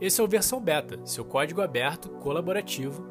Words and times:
Esse 0.00 0.20
é 0.20 0.24
o 0.24 0.28
Versão 0.28 0.60
Beta, 0.60 1.04
seu 1.04 1.24
código 1.24 1.60
aberto, 1.60 2.08
colaborativo, 2.20 3.04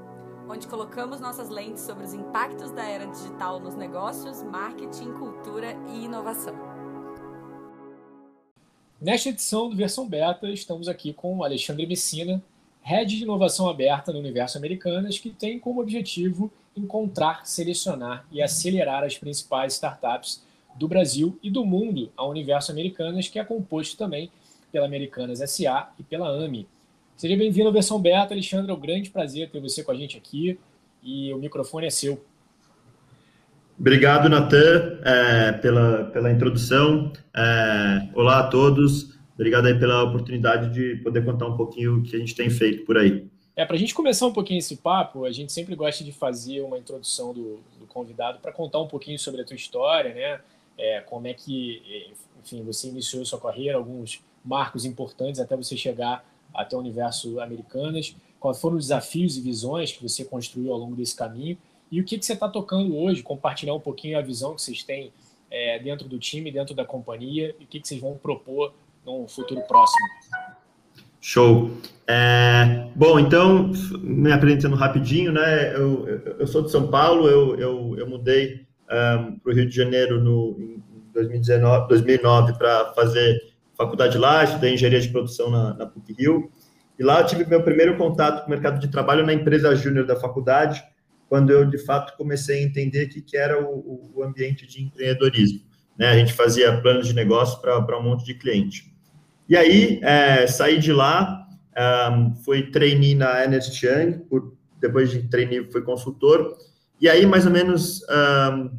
onde 0.47 0.67
colocamos 0.67 1.19
nossas 1.19 1.49
lentes 1.49 1.83
sobre 1.83 2.05
os 2.05 2.13
impactos 2.13 2.71
da 2.71 2.85
era 2.85 3.05
digital 3.05 3.59
nos 3.59 3.75
negócios, 3.75 4.41
marketing, 4.41 5.11
cultura 5.11 5.75
e 5.89 6.05
inovação. 6.05 6.55
Nesta 9.01 9.27
edição 9.27 9.69
do 9.69 9.75
Versão 9.75 10.07
Beta, 10.07 10.49
estamos 10.49 10.87
aqui 10.87 11.11
com 11.11 11.35
o 11.35 11.43
Alexandre 11.43 11.85
Messina, 11.85 12.41
Head 12.81 13.17
de 13.17 13.23
Inovação 13.23 13.67
Aberta 13.67 14.13
no 14.13 14.19
Universo 14.19 14.57
Americanas, 14.57 15.19
que 15.19 15.29
tem 15.29 15.59
como 15.59 15.81
objetivo 15.81 16.49
encontrar, 16.73 17.45
selecionar 17.45 18.25
e 18.31 18.41
acelerar 18.41 19.03
as 19.03 19.17
principais 19.17 19.73
startups 19.73 20.41
do 20.73 20.87
Brasil 20.87 21.37
e 21.43 21.49
do 21.49 21.65
mundo 21.65 22.09
ao 22.15 22.29
Universo 22.29 22.71
Americanas, 22.71 23.27
que 23.27 23.39
é 23.39 23.43
composto 23.43 23.97
também 23.97 24.31
pela 24.71 24.85
Americanas 24.85 25.39
SA 25.51 25.89
e 25.99 26.03
pela 26.03 26.29
AMI. 26.29 26.65
Seja 27.17 27.35
bem-vindo 27.35 27.67
à 27.67 27.71
versão 27.71 27.99
beta, 27.99 28.31
Alexandre. 28.31 28.69
É 28.69 28.75
um 28.75 28.79
grande 28.79 29.09
prazer 29.09 29.49
ter 29.49 29.59
você 29.59 29.83
com 29.83 29.91
a 29.91 29.95
gente 29.95 30.15
aqui 30.15 30.59
e 31.01 31.33
o 31.33 31.39
microfone 31.39 31.87
é 31.87 31.89
seu. 31.89 32.23
Obrigado, 33.79 34.29
Natan, 34.29 34.99
é, 35.03 35.51
pela, 35.53 36.03
pela 36.11 36.31
introdução. 36.31 37.11
É, 37.35 38.07
olá 38.13 38.41
a 38.41 38.47
todos. 38.49 39.17
Obrigado 39.33 39.65
aí 39.65 39.79
pela 39.79 40.03
oportunidade 40.03 40.71
de 40.71 41.01
poder 41.01 41.25
contar 41.25 41.47
um 41.47 41.57
pouquinho 41.57 41.97
o 41.97 42.03
que 42.03 42.15
a 42.15 42.19
gente 42.19 42.35
tem 42.35 42.51
feito 42.51 42.85
por 42.85 42.99
aí. 42.99 43.27
É, 43.55 43.65
para 43.65 43.75
a 43.75 43.79
gente 43.79 43.95
começar 43.95 44.27
um 44.27 44.33
pouquinho 44.33 44.59
esse 44.59 44.77
papo, 44.77 45.25
a 45.25 45.31
gente 45.31 45.51
sempre 45.51 45.73
gosta 45.73 46.03
de 46.03 46.11
fazer 46.11 46.61
uma 46.61 46.77
introdução 46.77 47.33
do, 47.33 47.59
do 47.79 47.87
convidado 47.87 48.37
para 48.37 48.51
contar 48.51 48.79
um 48.79 48.87
pouquinho 48.87 49.17
sobre 49.17 49.41
a 49.41 49.43
tua 49.43 49.55
história, 49.55 50.13
né? 50.13 50.39
É, 50.77 51.01
como 51.01 51.25
é 51.25 51.33
que, 51.33 52.11
enfim, 52.43 52.61
você 52.63 52.89
iniciou 52.89 53.25
sua 53.25 53.41
carreira, 53.41 53.75
alguns 53.75 54.23
marcos 54.45 54.85
importantes 54.85 55.41
até 55.41 55.57
você 55.57 55.75
chegar 55.75 56.23
até 56.53 56.75
o 56.75 56.79
universo 56.79 57.39
Americanas, 57.39 58.15
quais 58.39 58.59
foram 58.59 58.77
os 58.77 58.85
desafios 58.85 59.37
e 59.37 59.41
visões 59.41 59.91
que 59.91 60.01
você 60.01 60.23
construiu 60.23 60.71
ao 60.71 60.79
longo 60.79 60.95
desse 60.95 61.15
caminho 61.15 61.57
e 61.91 62.01
o 62.01 62.03
que, 62.03 62.17
que 62.17 62.25
você 62.25 62.33
está 62.33 62.49
tocando 62.49 62.97
hoje, 62.97 63.23
compartilhar 63.23 63.73
um 63.73 63.79
pouquinho 63.79 64.17
a 64.17 64.21
visão 64.21 64.53
que 64.53 64.61
vocês 64.61 64.83
têm 64.83 65.11
é, 65.49 65.79
dentro 65.79 66.07
do 66.07 66.19
time, 66.19 66.51
dentro 66.51 66.75
da 66.75 66.85
companhia 66.85 67.55
e 67.59 67.63
o 67.63 67.67
que, 67.67 67.79
que 67.79 67.87
vocês 67.87 68.01
vão 68.01 68.17
propor 68.17 68.73
no 69.05 69.27
futuro 69.27 69.61
próximo. 69.61 70.05
Show. 71.21 71.71
É, 72.05 72.87
bom, 72.95 73.19
então, 73.19 73.71
me 74.01 74.31
apresentando 74.31 74.75
rapidinho, 74.75 75.31
né? 75.31 75.75
Eu, 75.75 76.07
eu 76.39 76.47
sou 76.47 76.61
de 76.61 76.71
São 76.71 76.89
Paulo, 76.89 77.27
eu, 77.27 77.55
eu, 77.57 77.95
eu 77.97 78.09
mudei 78.09 78.65
um, 78.89 79.39
para 79.39 79.51
o 79.51 79.55
Rio 79.55 79.67
de 79.67 79.75
Janeiro 79.75 80.21
no, 80.21 80.55
em 80.59 80.83
2019, 81.13 81.87
2009 81.87 82.53
para 82.57 82.93
fazer 82.93 83.46
faculdade 83.77 84.17
lá, 84.17 84.43
estudei 84.43 84.73
engenharia 84.73 84.99
de 84.99 85.09
produção 85.09 85.49
na, 85.51 85.73
na 85.75 85.85
PUC-Rio, 85.85 86.51
e 86.99 87.03
lá 87.03 87.21
eu 87.21 87.27
tive 87.27 87.45
meu 87.45 87.61
primeiro 87.61 87.95
contato 87.95 88.41
com 88.41 88.47
o 88.47 88.49
mercado 88.49 88.79
de 88.79 88.87
trabalho 88.87 89.25
na 89.25 89.33
empresa 89.33 89.75
júnior 89.75 90.05
da 90.05 90.15
faculdade, 90.15 90.83
quando 91.29 91.51
eu, 91.51 91.65
de 91.65 91.77
fato, 91.77 92.17
comecei 92.17 92.59
a 92.59 92.63
entender 92.63 93.05
o 93.05 93.09
que, 93.09 93.21
que 93.21 93.37
era 93.37 93.61
o, 93.61 94.11
o 94.15 94.23
ambiente 94.23 94.65
de 94.65 94.81
empreendedorismo. 94.81 95.61
Né? 95.97 96.07
A 96.07 96.17
gente 96.17 96.33
fazia 96.33 96.81
planos 96.81 97.07
de 97.07 97.13
negócio 97.13 97.59
para 97.61 97.99
um 97.99 98.03
monte 98.03 98.25
de 98.25 98.33
cliente. 98.33 98.93
E 99.47 99.55
aí, 99.55 99.99
é, 100.03 100.47
saí 100.47 100.79
de 100.79 100.91
lá, 100.91 101.47
um, 102.11 102.35
fui 102.35 102.71
trainee 102.71 103.15
na 103.15 103.43
Ernest 103.43 103.85
Young, 103.85 104.19
por, 104.29 104.55
depois 104.79 105.11
de 105.11 105.27
trainee 105.27 105.69
fui 105.71 105.81
consultor, 105.81 106.57
e 106.99 107.07
aí, 107.07 107.25
mais 107.25 107.45
ou 107.45 107.51
menos, 107.51 108.01
um, 108.09 108.71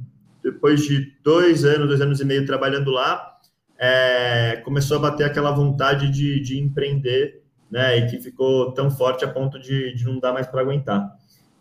depois 0.43 0.83
de 0.83 1.13
dois 1.23 1.65
anos, 1.65 1.89
dois 1.89 2.01
anos 2.01 2.21
e 2.21 2.25
meio 2.25 2.45
trabalhando 2.45 2.91
lá, 2.91 3.38
é, 3.79 4.61
começou 4.65 4.97
a 4.97 5.01
bater 5.01 5.25
aquela 5.25 5.53
vontade 5.53 6.11
de, 6.11 6.41
de, 6.41 6.59
empreender, 6.59 7.43
né, 7.71 7.99
e 7.99 8.07
que 8.11 8.19
ficou 8.19 8.73
tão 8.73 8.91
forte 8.91 9.25
a 9.25 9.29
ponto 9.29 9.59
de, 9.59 9.95
de 9.95 10.05
não 10.05 10.19
dar 10.19 10.33
mais 10.33 10.47
para 10.47 10.61
aguentar. 10.61 11.09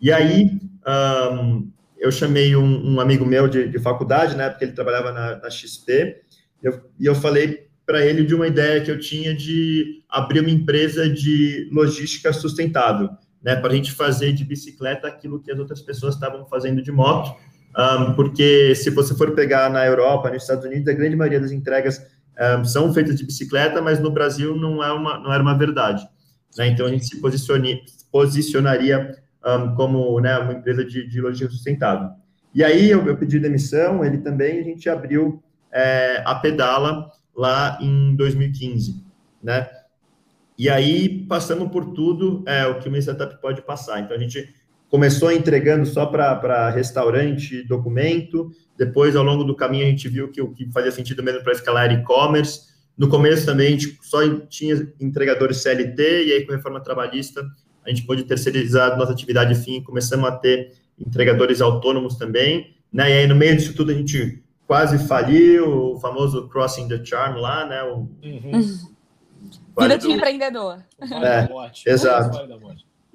E 0.01 0.11
aí, 0.11 0.59
um, 1.31 1.69
eu 1.97 2.11
chamei 2.11 2.55
um, 2.55 2.95
um 2.95 2.99
amigo 2.99 3.25
meu 3.25 3.47
de, 3.47 3.67
de, 3.67 3.79
faculdade, 3.79 4.35
né, 4.35 4.49
porque 4.49 4.65
ele 4.65 4.71
trabalhava 4.71 5.11
na, 5.11 5.37
na 5.37 5.49
XP, 5.49 6.21
e 6.63 6.65
eu, 6.65 6.81
e 6.99 7.05
eu 7.05 7.13
falei 7.13 7.67
para 7.85 8.05
ele 8.05 8.25
de 8.25 8.33
uma 8.33 8.47
ideia 8.47 8.81
que 8.81 8.91
eu 8.91 8.99
tinha 8.99 9.33
de 9.33 10.03
abrir 10.09 10.41
uma 10.41 10.49
empresa 10.49 11.09
de 11.09 11.69
logística 11.71 12.33
sustentável, 12.33 13.09
né, 13.41 13.55
para 13.55 13.71
a 13.71 13.75
gente 13.75 13.91
fazer 13.91 14.33
de 14.33 14.43
bicicleta 14.43 15.07
aquilo 15.07 15.39
que 15.39 15.51
as 15.51 15.59
outras 15.59 15.81
pessoas 15.81 16.15
estavam 16.15 16.45
fazendo 16.47 16.81
de 16.81 16.91
moto, 16.91 17.35
um, 17.75 18.13
porque 18.13 18.73
se 18.75 18.89
você 18.89 19.15
for 19.15 19.31
pegar 19.31 19.69
na 19.69 19.85
Europa, 19.85 20.29
nos 20.29 20.43
Estados 20.43 20.65
Unidos, 20.65 20.87
a 20.87 20.93
grande 20.93 21.15
maioria 21.15 21.39
das 21.39 21.51
entregas 21.51 22.01
um, 22.59 22.63
são 22.63 22.93
feitas 22.93 23.15
de 23.15 23.25
bicicleta, 23.25 23.81
mas 23.81 23.99
no 23.99 24.11
Brasil 24.11 24.55
não, 24.55 24.83
é 24.83 24.91
uma, 24.91 25.19
não 25.19 25.33
era 25.33 25.41
uma 25.41 25.57
verdade. 25.57 26.07
Né? 26.57 26.67
Então, 26.67 26.85
a 26.85 26.89
gente 26.89 27.05
se 27.05 27.19
posicionaria 28.11 29.15
um, 29.45 29.75
como 29.75 30.19
né, 30.19 30.37
uma 30.37 30.53
empresa 30.53 30.83
de, 30.83 31.07
de 31.07 31.21
logística 31.21 31.51
sustentável. 31.51 32.09
E 32.53 32.63
aí, 32.63 32.89
eu, 32.89 33.05
eu 33.05 33.17
pedi 33.17 33.39
demissão, 33.39 34.03
ele 34.03 34.19
também, 34.19 34.59
a 34.59 34.63
gente 34.63 34.89
abriu 34.89 35.43
é, 35.71 36.23
a 36.25 36.35
Pedala 36.35 37.11
lá 37.35 37.77
em 37.81 38.15
2015, 38.15 39.03
né? 39.43 39.69
E 40.57 40.69
aí, 40.69 41.25
passamos 41.27 41.69
por 41.71 41.93
tudo 41.93 42.43
é, 42.47 42.65
o 42.65 42.79
que 42.79 42.89
uma 42.89 42.97
startup 42.97 43.39
pode 43.39 43.61
passar. 43.61 43.99
Então, 43.99 44.15
a 44.15 44.19
gente 44.19 44.51
começou 44.89 45.31
entregando 45.31 45.85
só 45.85 46.05
para 46.05 46.69
restaurante 46.69 47.63
documento, 47.63 48.51
depois, 48.77 49.15
ao 49.15 49.23
longo 49.23 49.43
do 49.43 49.55
caminho, 49.55 49.85
a 49.85 49.89
gente 49.89 50.07
viu 50.07 50.31
que 50.31 50.41
o 50.41 50.53
que 50.53 50.71
fazia 50.71 50.91
sentido 50.91 51.23
mesmo 51.23 51.43
para 51.43 51.53
escalar 51.53 51.91
e-commerce. 51.91 52.67
No 52.95 53.09
começo 53.09 53.45
também, 53.45 53.67
a 53.67 53.71
gente 53.71 53.97
só 54.01 54.19
tinha 54.47 54.87
entregadores 54.99 55.57
CLT, 55.57 56.25
e 56.25 56.33
aí 56.33 56.45
com 56.45 56.53
a 56.53 56.55
reforma 56.55 56.79
trabalhista, 56.79 57.43
a 57.83 57.89
gente 57.89 58.03
pôde 58.03 58.23
terceirizar 58.23 58.97
nossa 58.97 59.11
atividade 59.11 59.55
fim, 59.55 59.81
começamos 59.81 60.27
a 60.27 60.31
ter 60.31 60.73
entregadores 60.99 61.61
autônomos 61.61 62.15
também, 62.17 62.75
né? 62.91 63.09
E 63.09 63.13
aí, 63.13 63.27
no 63.27 63.35
meio 63.35 63.55
disso 63.55 63.73
tudo, 63.73 63.91
a 63.91 63.95
gente 63.95 64.43
quase 64.67 65.07
faliu, 65.07 65.93
o 65.93 65.99
famoso 65.99 66.47
Crossing 66.49 66.87
the 66.87 67.03
Charm 67.03 67.37
lá, 67.37 67.65
né? 67.65 67.83
O, 67.83 68.09
uhum. 68.23 68.61
Vida 69.79 69.97
de 69.97 70.11
empreendedor. 70.11 70.79
É, 71.01 71.91
exato. 71.91 72.37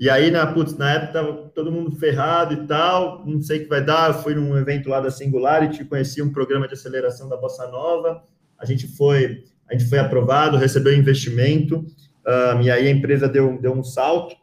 E 0.03 0.11
aí, 0.11 0.33
na, 0.33 0.45
putz, 0.45 0.77
na 0.77 0.95
época, 0.95 1.13
tava 1.13 1.33
todo 1.55 1.71
mundo 1.71 1.95
ferrado 1.95 2.55
e 2.55 2.67
tal, 2.67 3.25
não 3.25 3.41
sei 3.41 3.59
o 3.59 3.63
que 3.63 3.69
vai 3.69 3.85
dar. 3.85 4.09
Eu 4.09 4.15
fui 4.21 4.35
num 4.35 4.59
evento 4.59 4.89
lá 4.89 5.01
da 5.01 5.13
Singularity, 5.13 5.85
conheci 5.85 6.21
um 6.21 6.33
programa 6.33 6.67
de 6.67 6.75
aceleração 6.75 7.29
da 7.29 7.37
Bossa 7.37 7.69
Nova. 7.69 8.21
A 8.59 8.67
gente 8.67 8.89
foi, 8.97 9.45
a 9.71 9.75
gente 9.75 9.89
foi 9.89 10.01
aprovado, 10.01 10.57
recebeu 10.57 10.93
investimento, 10.93 11.87
um, 12.57 12.63
e 12.63 12.69
aí 12.69 12.89
a 12.89 12.91
empresa 12.91 13.29
deu, 13.29 13.61
deu 13.63 13.73
um 13.73 13.85
salto. 13.85 14.35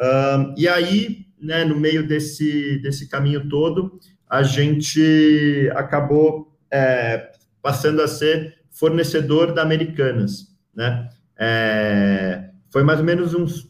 Um, 0.00 0.54
e 0.56 0.68
aí, 0.68 1.26
né, 1.42 1.64
no 1.64 1.74
meio 1.74 2.06
desse, 2.06 2.78
desse 2.80 3.08
caminho 3.08 3.48
todo, 3.48 3.98
a 4.28 4.44
gente 4.44 5.68
acabou 5.74 6.56
é, 6.70 7.32
passando 7.60 8.00
a 8.00 8.06
ser 8.06 8.58
fornecedor 8.70 9.52
da 9.52 9.62
Americanas, 9.62 10.56
né? 10.72 11.08
É, 11.36 12.50
foi 12.70 12.84
mais 12.84 13.00
ou 13.00 13.04
menos 13.04 13.34
uns 13.34 13.69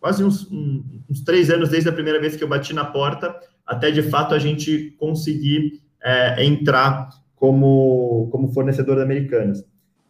quase 0.00 0.22
uns, 0.24 0.48
uns, 0.50 1.20
três 1.24 1.50
anos 1.50 1.68
desde 1.68 1.88
a 1.88 1.92
primeira 1.92 2.20
vez 2.20 2.36
que 2.36 2.44
eu 2.44 2.48
bati 2.48 2.72
na 2.72 2.84
porta, 2.84 3.34
até 3.66 3.90
de 3.90 4.02
fato 4.02 4.34
a 4.34 4.38
gente 4.38 4.94
conseguir 4.98 5.80
é, 6.02 6.44
entrar 6.44 7.08
como, 7.36 8.28
como 8.30 8.52
fornecedor 8.52 8.96
da 8.96 9.02
Americanas. 9.02 9.64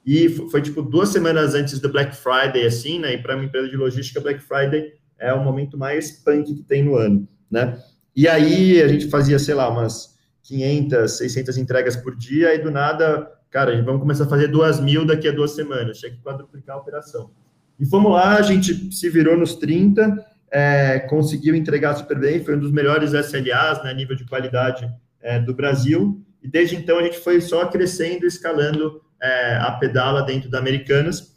E 0.05 0.29
foi, 0.29 0.63
tipo 0.63 0.81
duas 0.81 1.11
semanas 1.11 1.55
antes 1.55 1.79
do 1.81 1.89
Black 1.91 2.17
Friday, 2.17 2.67
assim, 2.67 2.99
né? 2.99 3.15
E 3.15 3.19
para 3.19 3.35
uma 3.37 3.45
empresa 3.45 3.69
de 3.69 3.77
logística, 3.77 4.21
Black 4.21 4.41
Friday 4.41 4.93
é 5.19 5.33
o 5.35 5.43
momento 5.43 5.77
mais 5.77 6.11
punk 6.11 6.55
que 6.55 6.63
tem 6.63 6.83
no 6.83 6.97
ano, 6.97 7.29
né? 7.51 7.79
E 8.17 8.27
aí 8.27 8.81
a 8.81 8.89
gente 8.89 9.09
fazia, 9.09 9.39
sei 9.39 9.55
lá, 9.55 9.69
umas 9.69 10.17
500, 10.45 11.19
600 11.19 11.59
entregas 11.59 11.97
por 11.97 12.17
dia, 12.17 12.55
e 12.55 12.59
do 12.59 12.71
nada, 12.71 13.31
cara, 13.51 13.83
vamos 13.83 14.01
começar 14.01 14.25
a 14.25 14.29
fazer 14.29 14.49
duas 14.49 14.81
mil 14.81 15.05
daqui 15.05 15.29
a 15.29 15.33
duas 15.33 15.51
semanas, 15.51 15.99
tinha 15.99 16.11
que 16.11 16.19
quadruplicar 16.23 16.77
a 16.77 16.81
operação. 16.81 17.31
E 17.79 17.87
fomos 17.87 18.13
lá, 18.13 18.37
a 18.37 18.43
gente 18.43 18.93
se 18.95 19.09
virou 19.09 19.37
nos 19.37 19.55
30, 19.55 20.25
é, 20.51 20.99
conseguiu 21.01 21.55
entregar 21.55 21.95
super 21.95 22.19
bem, 22.19 22.43
foi 22.45 22.57
um 22.57 22.61
dos 22.61 22.73
melhores 22.73 23.13
SLAs, 23.13 23.83
né, 23.85 23.95
nível 23.95 24.17
de 24.17 24.25
qualidade 24.25 24.89
é, 25.21 25.39
do 25.39 25.55
Brasil, 25.55 26.21
e 26.43 26.49
desde 26.49 26.77
então 26.77 26.99
a 26.99 27.03
gente 27.03 27.19
foi 27.19 27.41
só 27.41 27.67
crescendo, 27.67 28.27
escalando 28.27 29.01
é, 29.23 29.57
a 29.57 29.73
pedala 29.73 30.23
dentro 30.23 30.51
da 30.51 30.59
Americanas. 30.59 31.37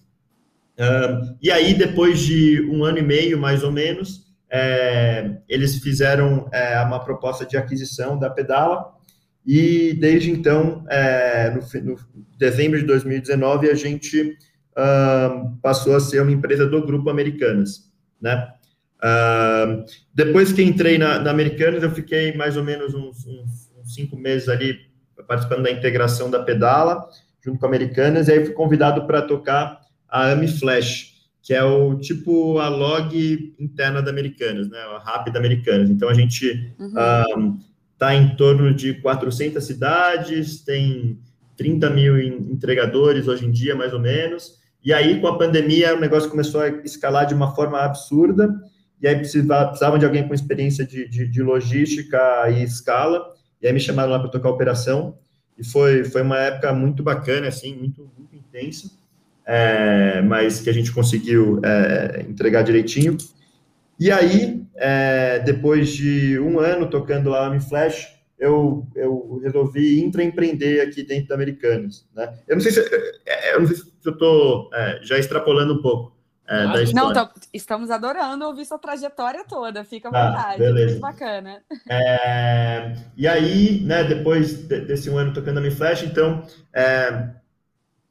Um, 0.80 1.38
e 1.42 1.52
aí, 1.52 1.74
depois 1.74 2.20
de 2.20 2.62
um 2.72 2.84
ano 2.84 3.00
e 3.00 3.04
meio, 3.04 3.38
mais 3.38 3.64
ou 3.64 3.72
menos, 3.72 4.32
é, 4.50 5.38
eles 5.48 5.78
fizeram 5.80 6.50
é, 6.52 6.80
uma 6.82 7.04
proposta 7.04 7.46
de 7.46 7.58
aquisição 7.58 8.18
da 8.18 8.30
pedala, 8.30 8.94
e 9.46 9.94
desde 10.00 10.30
então, 10.30 10.86
é, 10.88 11.50
no, 11.50 11.82
no 11.84 11.98
dezembro 12.38 12.80
de 12.80 12.86
2019, 12.86 13.70
a 13.70 13.74
gente 13.74 14.38
uh, 14.72 15.58
passou 15.62 15.96
a 15.96 16.00
ser 16.00 16.22
uma 16.22 16.32
empresa 16.32 16.68
do 16.68 16.86
grupo 16.86 17.10
Americanas, 17.10 17.92
né? 18.22 18.48
Uh, 19.04 19.84
depois 20.14 20.54
que 20.54 20.62
entrei 20.62 20.98
na, 20.98 21.20
na, 21.20 21.32
Americanas, 21.32 21.82
eu 21.82 21.92
fiquei 21.92 22.36
mais 22.36 22.56
ou 22.56 22.64
menos 22.64 22.94
uns, 22.94 23.26
uns, 23.26 23.72
uns, 23.80 23.96
cinco 23.96 24.16
meses 24.16 24.48
ali 24.48 24.80
participando 25.28 25.64
da 25.64 25.72
integração 25.72 26.30
da 26.30 26.44
Pedala, 26.44 27.08
junto 27.44 27.60
com 27.60 27.66
a 27.66 27.70
Americanas, 27.70 28.28
e 28.28 28.34
aí 28.34 28.46
fui 28.46 28.54
convidado 28.54 29.08
para 29.08 29.22
tocar 29.22 29.82
a 30.08 30.32
AMI 30.32 30.48
Flash, 30.48 31.14
que 31.42 31.54
é 31.54 31.64
o 31.64 31.96
tipo 31.96 32.60
a 32.60 32.70
log 32.70 33.56
interna 33.60 34.02
da 34.02 34.12
Americanas, 34.12 34.70
né, 34.70 34.78
a 34.78 35.20
hub 35.20 35.32
da 35.32 35.40
Americanas. 35.40 35.90
Então, 35.90 36.08
a 36.08 36.14
gente 36.14 36.46
está 36.80 37.26
uhum. 37.36 37.44
um, 37.46 37.60
tá 37.98 38.14
em 38.14 38.36
torno 38.36 38.74
de 38.74 38.96
400 38.96 39.64
cidades, 39.64 40.62
tem 40.62 41.20
30 41.58 41.90
mil 41.90 42.20
entregadores 42.22 43.28
hoje 43.28 43.46
em 43.46 43.52
dia, 43.52 43.76
mais 43.76 43.94
ou 43.94 44.00
menos, 44.00 44.61
e 44.84 44.92
aí, 44.94 45.20
com 45.20 45.28
a 45.28 45.38
pandemia, 45.38 45.96
o 45.96 46.00
negócio 46.00 46.30
começou 46.30 46.62
a 46.62 46.70
escalar 46.70 47.26
de 47.26 47.34
uma 47.34 47.54
forma 47.56 47.80
absurda, 47.80 48.50
e 49.02 49.08
aí 49.08 49.16
precisavam 49.16 49.98
de 49.98 50.06
alguém 50.06 50.28
com 50.28 50.34
experiência 50.34 50.86
de, 50.86 51.08
de, 51.08 51.28
de 51.28 51.42
logística 51.42 52.50
e 52.50 52.64
escala, 52.64 53.34
e 53.62 53.68
aí 53.68 53.74
me 53.74 53.80
chamaram 53.80 54.12
lá 54.12 54.20
para 54.20 54.30
tocar 54.30 54.50
a 54.50 54.52
operação, 54.52 55.18
e 55.58 55.64
foi, 55.64 56.04
foi 56.04 56.24
uma 56.24 56.40
época 56.40 56.74
muito 56.74 57.04
bacana, 57.04 57.48
assim, 57.48 57.76
muito, 57.76 58.10
muito 58.18 58.36
intensa, 58.36 58.90
é, 59.46 60.22
mas 60.22 60.60
que 60.60 60.70
a 60.70 60.74
gente 60.74 60.92
conseguiu 60.92 61.60
é, 61.64 62.26
entregar 62.28 62.64
direitinho. 62.64 63.18
E 64.00 64.12
aí, 64.12 64.64
é, 64.76 65.40
depois 65.40 65.90
de 65.90 66.40
um 66.40 66.60
ano 66.60 66.90
tocando 66.90 67.30
lá 67.30 67.54
no 67.54 67.62
Flash, 67.62 68.21
eu, 68.42 68.88
eu 68.96 69.40
resolvi 69.44 70.04
intraempreender 70.04 70.86
aqui 70.86 71.04
dentro 71.04 71.28
da 71.28 71.36
Americanas. 71.36 72.08
Né? 72.16 72.34
Eu 72.48 72.56
não 72.56 72.62
sei 72.62 72.72
se, 72.72 72.80
é, 73.24 73.54
eu 73.54 73.60
não 73.60 73.68
sei 73.68 73.76
se 73.76 73.92
eu 74.04 74.14
estou 74.14 74.70
é, 74.74 75.00
já 75.04 75.20
extrapolando 75.20 75.76
um 75.76 75.82
pouco. 75.82 76.20
É, 76.48 76.64
da 76.64 76.92
não, 76.92 77.14
tô, 77.14 77.30
estamos 77.54 77.92
adorando 77.92 78.44
ouvir 78.46 78.66
sua 78.66 78.80
trajetória 78.80 79.46
toda, 79.48 79.86
fica 79.86 80.10
à 80.10 80.12
ah, 80.12 80.32
vontade, 80.32 80.58
beleza. 80.58 80.88
muito 80.88 81.00
bacana. 81.00 81.62
É, 81.88 82.96
e 83.16 83.28
aí, 83.28 83.80
né, 83.82 84.04
depois 84.04 84.64
desse 84.68 85.08
um 85.10 85.20
ano 85.20 85.34
tocando 85.34 85.60
a 85.60 85.62
Mi 85.62 85.70
Flash, 85.70 86.04
então, 86.04 86.44
é, 86.74 87.30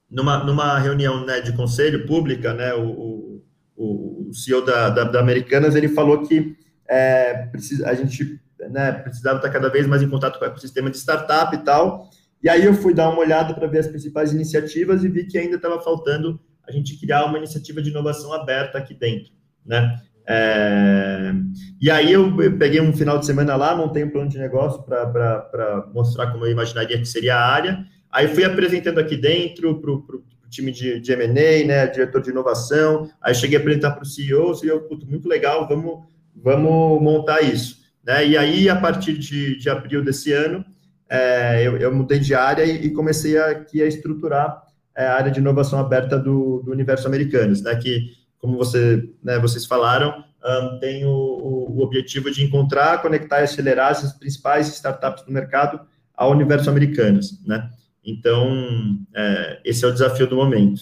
numa, 0.09 0.45
numa 0.45 0.79
reunião 0.79 1.27
né, 1.27 1.41
de 1.41 1.53
conselho 1.55 2.07
pública, 2.07 2.55
né, 2.55 2.73
o, 2.73 3.43
o, 3.77 4.29
o 4.29 4.33
CEO 4.33 4.65
da, 4.65 4.91
da, 4.91 5.05
da, 5.05 5.21
Americanas, 5.21 5.75
ele 5.75 5.89
falou 5.89 6.23
que 6.23 6.57
é, 6.89 7.47
precisa, 7.47 7.89
a 7.89 7.95
gente 7.95 8.41
né, 8.69 8.93
precisava 8.93 9.37
estar 9.37 9.51
cada 9.51 9.69
vez 9.69 9.87
mais 9.87 10.03
em 10.03 10.09
contato 10.09 10.39
com 10.39 10.45
o 10.45 10.49
ecossistema 10.49 10.91
de 10.91 10.97
startup 10.99 11.55
e 11.55 11.59
tal, 11.59 12.11
e 12.43 12.49
aí 12.49 12.65
eu 12.65 12.75
fui 12.75 12.95
dar 12.95 13.09
uma 13.09 13.21
olhada 13.21 13.55
para 13.55 13.67
ver 13.67 13.79
as 13.79 13.87
principais 13.87 14.33
iniciativas 14.33 15.05
e 15.05 15.09
vi 15.09 15.27
que 15.27 15.39
ainda 15.39 15.57
estava 15.57 15.81
faltando 15.81 16.41
a 16.67 16.73
gente 16.73 16.99
criar 16.99 17.25
uma 17.25 17.39
iniciativa 17.39 17.83
de 17.83 17.91
inovação 17.91 18.33
aberta 18.33 18.79
aqui 18.79 18.95
dentro, 18.95 19.33
né? 19.65 20.01
É... 20.27 21.33
E 21.81 21.91
aí 21.91 22.13
eu 22.13 22.35
peguei 22.59 22.81
um 22.81 22.93
final 22.93 23.19
de 23.19 23.27
semana 23.27 23.57
lá, 23.57 23.75
montei 23.75 24.05
um 24.05 24.11
plano 24.11 24.29
de 24.29 24.39
negócio 24.39 24.83
para 24.83 25.89
mostrar 25.93 26.31
como 26.31 26.47
eu 26.47 26.53
imaginaria 26.53 26.99
que 26.99 27.07
seria 27.07 27.37
a 27.37 27.47
área, 27.47 27.85
Aí 28.13 28.27
fui 28.27 28.45
apresentando 28.45 28.99
aqui 28.99 29.17
dentro 29.17 29.81
para 29.81 29.93
o 29.93 30.25
time 30.49 30.73
de, 30.73 30.99
de 30.99 31.13
M&A, 31.13 31.65
né, 31.65 31.87
diretor 31.87 32.21
de 32.21 32.31
inovação, 32.31 33.09
aí 33.23 33.33
cheguei 33.35 33.57
a 33.57 33.61
apresentar 33.61 33.93
para 33.93 34.03
o 34.03 34.07
CEO, 34.07 34.51
o 34.51 34.55
CEO, 34.55 34.89
muito 35.07 35.29
legal, 35.29 35.69
vamos, 35.69 36.05
vamos 36.35 37.01
montar 37.01 37.41
isso. 37.41 37.80
Né? 38.05 38.29
E 38.29 38.37
aí, 38.37 38.69
a 38.69 38.77
partir 38.77 39.17
de, 39.17 39.57
de 39.59 39.69
abril 39.71 40.03
desse 40.05 40.33
ano, 40.33 40.65
é, 41.09 41.67
eu, 41.67 41.77
eu, 41.77 41.95
mudei 41.95 42.19
de 42.19 42.35
área 42.35 42.65
e, 42.65 42.87
e 42.87 42.93
comecei 42.93 43.37
aqui 43.37 43.83
a 43.83 43.87
estruturar 43.87 44.63
é, 44.97 45.07
a 45.07 45.15
área 45.15 45.31
de 45.31 45.41
inovação 45.41 45.79
aberta 45.79 46.19
do, 46.19 46.63
do 46.63 46.71
universo 46.71 47.07
americanos, 47.09 47.63
né, 47.63 47.75
que, 47.77 48.13
como 48.39 48.57
você, 48.57 49.09
né, 49.23 49.39
vocês 49.39 49.67
falaram, 49.67 50.25
um, 50.45 50.79
tem 50.79 51.05
o, 51.05 51.11
o, 51.11 51.83
objetivo 51.83 52.31
de 52.31 52.43
encontrar, 52.45 53.03
conectar 53.03 53.41
e 53.41 53.45
acelerar 53.45 53.91
as 53.91 54.13
principais 54.19 54.69
startups 54.69 55.25
do 55.25 55.33
mercado 55.33 55.81
ao 56.15 56.31
universo 56.31 56.71
americanos, 56.71 57.45
né? 57.47 57.71
Então, 58.05 58.99
é, 59.15 59.61
esse 59.65 59.85
é 59.85 59.89
o 59.89 59.93
desafio 59.93 60.27
do 60.27 60.37
momento. 60.37 60.81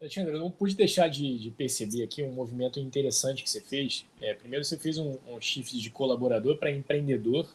Alexandre, 0.00 0.32
eu 0.32 0.38
não 0.38 0.50
pude 0.50 0.74
deixar 0.74 1.08
de, 1.08 1.38
de, 1.38 1.50
perceber 1.50 2.02
aqui 2.02 2.22
um 2.22 2.32
movimento 2.32 2.80
interessante 2.80 3.42
que 3.42 3.50
você 3.50 3.60
fez. 3.60 4.06
É, 4.18 4.32
primeiro, 4.32 4.64
você 4.64 4.78
fez 4.78 4.96
um, 4.96 5.18
um 5.28 5.38
shift 5.38 5.78
de 5.78 5.90
colaborador 5.90 6.56
para 6.56 6.70
empreendedor, 6.70 7.46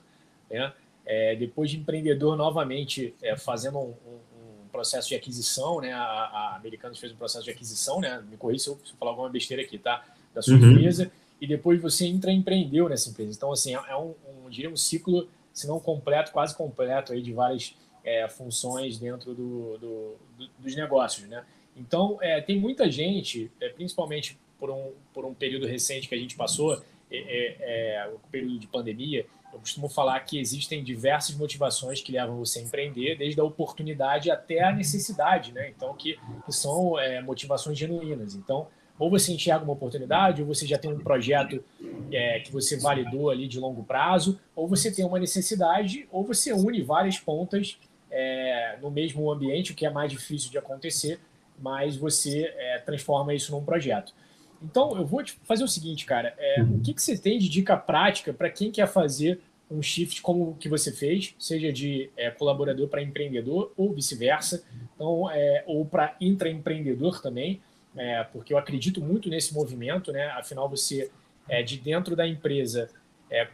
né? 0.50 0.71
É, 1.03 1.36
depois 1.36 1.71
de 1.71 1.77
empreendedor, 1.77 2.38
novamente, 2.38 3.15
é, 3.21 3.36
fazendo 3.36 3.80
um, 3.80 3.89
um, 3.89 4.68
processo 4.71 5.09
de 5.09 5.15
aquisição, 5.15 5.81
né? 5.81 5.92
A, 5.92 6.01
a 6.01 6.56
Americanos 6.56 7.00
fez 7.00 7.12
um 7.12 7.15
processo 7.15 7.45
de 7.45 7.50
aquisição, 7.50 8.00
né? 8.00 8.24
Me 8.30 8.38
corri 8.38 8.59
se 8.59 8.69
eu, 8.69 8.80
se 8.86 8.91
eu 8.91 8.98
falar 8.98 9.12
alguma 9.12 9.30
besteira 9.30 9.63
aqui, 9.63 9.80
tá? 9.80 10.06
Da 10.31 10.41
sua 10.44 10.56
uhum. 10.56 10.71
empresa. 10.71 11.12
E 11.41 11.48
depois 11.48 11.81
você 11.81 12.06
intraempreendeu 12.06 12.88
nessa 12.88 13.09
empresa. 13.09 13.31
Então, 13.36 13.51
assim, 13.51 13.75
é, 13.75 13.80
é 13.89 13.95
um, 13.95 14.13
um, 14.45 14.50
diria 14.51 14.69
um 14.69 14.77
ciclo, 14.77 15.27
se 15.51 15.65
não 15.65 15.80
completo, 15.80 16.31
quase 16.31 16.56
completo 16.56 17.12
aí 17.12 17.24
de 17.24 17.33
várias 17.33 17.75
é, 18.03 18.27
funções 18.27 19.00
dentro 19.00 19.33
do, 19.33 19.77
do, 19.80 20.15
do, 20.38 20.50
dos 20.59 20.75
negócios, 20.75 21.27
né? 21.27 21.44
Então, 21.75 22.18
é, 22.22 22.39
tem 22.42 22.60
muita 22.60 22.89
gente, 22.89 23.51
é, 23.60 23.69
principalmente 23.69 24.38
por 24.60 24.69
um, 24.69 24.92
por 25.13 25.25
um 25.25 25.33
período 25.33 25.66
recente 25.66 26.07
que 26.07 26.16
a 26.16 26.18
gente 26.18 26.36
passou, 26.36 26.81
é, 27.12 27.18
é, 27.18 27.56
é, 27.60 28.10
o 28.13 28.19
período 28.30 28.60
de 28.60 28.68
pandemia, 28.68 29.25
eu 29.54 29.60
costumo 29.60 29.88
falar 29.88 30.19
que 30.22 30.38
existem 30.38 30.83
diversas 30.83 31.36
motivações 31.36 32.01
que 32.01 32.12
levam 32.12 32.38
você 32.38 32.60
a 32.60 32.62
empreender, 32.63 33.18
desde 33.18 33.39
a 33.39 33.44
oportunidade 33.44 34.30
até 34.30 34.63
a 34.63 34.72
necessidade, 34.72 35.54
né? 35.54 35.69
Então, 35.69 35.94
que, 35.94 36.19
que 36.45 36.51
são 36.51 36.95
motivações 37.24 37.77
genuínas. 37.77 38.36
Então, 38.36 38.68
ou 38.98 39.10
você 39.10 39.33
enxerga 39.33 39.63
uma 39.63 39.74
oportunidade, 39.74 40.42
ou 40.42 40.48
você 40.48 40.66
já 40.66 40.77
tem 40.77 40.92
um 40.92 41.00
projeto 41.00 41.63
é, 42.12 42.39
que 42.39 42.51
você 42.51 42.77
validou 42.77 43.30
ali 43.30 43.48
de 43.48 43.60
longo 43.60 43.83
prazo, 43.83 44.39
ou 44.56 44.68
você 44.68 44.94
tem 44.94 45.06
uma 45.06 45.19
necessidade, 45.19 46.07
ou 46.12 46.24
você 46.24 46.54
une 46.54 46.81
várias 46.81 47.18
pontas 47.18 47.77
é, 48.10 48.77
no 48.81 48.89
mesmo 48.89 49.30
ambiente, 49.31 49.72
o 49.74 49.75
que 49.75 49.86
é 49.86 49.89
mais 49.89 50.12
difícil 50.12 50.50
de 50.50 50.57
acontecer, 50.57 51.19
mas 51.59 51.95
você 51.95 52.53
é, 52.57 52.79
transforma 52.79 53.33
isso 53.33 53.51
num 53.51 53.63
projeto. 53.63 54.13
Então, 54.61 54.95
eu 54.95 55.05
vou 55.05 55.23
te 55.23 55.33
fazer 55.43 55.63
o 55.63 55.67
seguinte, 55.67 56.05
cara. 56.05 56.33
É, 56.37 56.61
o 56.61 56.79
que, 56.79 56.93
que 56.93 57.01
você 57.01 57.17
tem 57.17 57.37
de 57.37 57.49
dica 57.49 57.77
prática 57.77 58.33
para 58.33 58.49
quem 58.49 58.71
quer 58.71 58.87
fazer 58.87 59.39
um 59.69 59.81
shift 59.81 60.21
como 60.21 60.51
o 60.51 60.55
que 60.55 60.69
você 60.69 60.91
fez, 60.91 61.35
seja 61.39 61.73
de 61.73 62.09
é, 62.15 62.29
colaborador 62.29 62.87
para 62.87 63.01
empreendedor 63.01 63.73
ou 63.75 63.93
vice-versa, 63.93 64.63
então, 64.95 65.29
é, 65.29 65.63
ou 65.65 65.85
para 65.85 66.15
intraempreendedor 66.21 67.21
também, 67.21 67.61
é, 67.95 68.23
porque 68.25 68.53
eu 68.53 68.57
acredito 68.57 69.01
muito 69.01 69.29
nesse 69.29 69.53
movimento, 69.53 70.11
né? 70.11 70.27
Afinal, 70.31 70.69
você 70.69 71.09
é 71.49 71.63
de 71.63 71.77
dentro 71.77 72.15
da 72.15 72.27
empresa 72.27 72.89
é, 73.29 73.47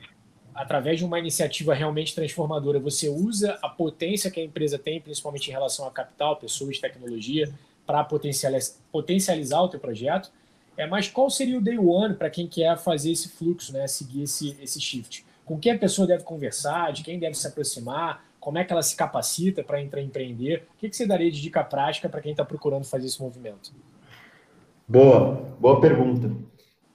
através 0.54 1.00
de 1.00 1.06
uma 1.06 1.20
iniciativa 1.20 1.74
realmente 1.74 2.14
transformadora, 2.14 2.80
você 2.80 3.08
usa 3.08 3.58
a 3.62 3.70
potência 3.70 4.30
que 4.30 4.40
a 4.40 4.44
empresa 4.44 4.78
tem, 4.78 5.00
principalmente 5.00 5.48
em 5.48 5.52
relação 5.52 5.88
a 5.88 5.92
capital, 5.92 6.36
pessoas, 6.36 6.80
tecnologia, 6.80 7.52
para 7.92 8.06
potencializar, 8.06 9.62
o 9.62 9.68
teu 9.68 9.80
projeto. 9.80 10.32
É, 10.78 10.88
mas 10.88 11.10
qual 11.10 11.30
seria 11.30 11.58
o 11.58 11.62
day 11.62 11.78
one 11.78 12.16
para 12.16 12.30
quem 12.30 12.48
quer 12.48 12.78
fazer 12.78 13.12
esse 13.12 13.28
fluxo, 13.28 13.74
né, 13.74 13.86
seguir 13.86 14.24
esse, 14.24 14.56
esse 14.62 14.80
shift? 14.80 15.26
Com 15.44 15.60
quem 15.60 15.74
a 15.74 15.78
pessoa 15.78 16.08
deve 16.08 16.24
conversar, 16.24 16.94
de 16.94 17.04
quem 17.04 17.20
deve 17.20 17.36
se 17.36 17.46
aproximar, 17.46 18.24
como 18.40 18.58
é 18.58 18.64
que 18.64 18.72
ela 18.72 18.82
se 18.82 18.96
capacita 18.96 19.62
para 19.62 19.82
entrar 19.82 20.02
empreender? 20.02 20.64
O 20.76 20.80
que, 20.80 20.90
que 20.90 20.96
você 20.96 21.06
daria 21.06 21.30
de 21.30 21.42
dica 21.42 21.62
prática 21.64 22.08
para 22.08 22.22
quem 22.22 22.32
está 22.32 22.46
procurando 22.46 22.86
fazer 22.86 23.08
esse 23.08 23.22
movimento? 23.22 23.74
Boa, 24.88 25.54
boa 25.60 25.82
pergunta. 25.82 26.32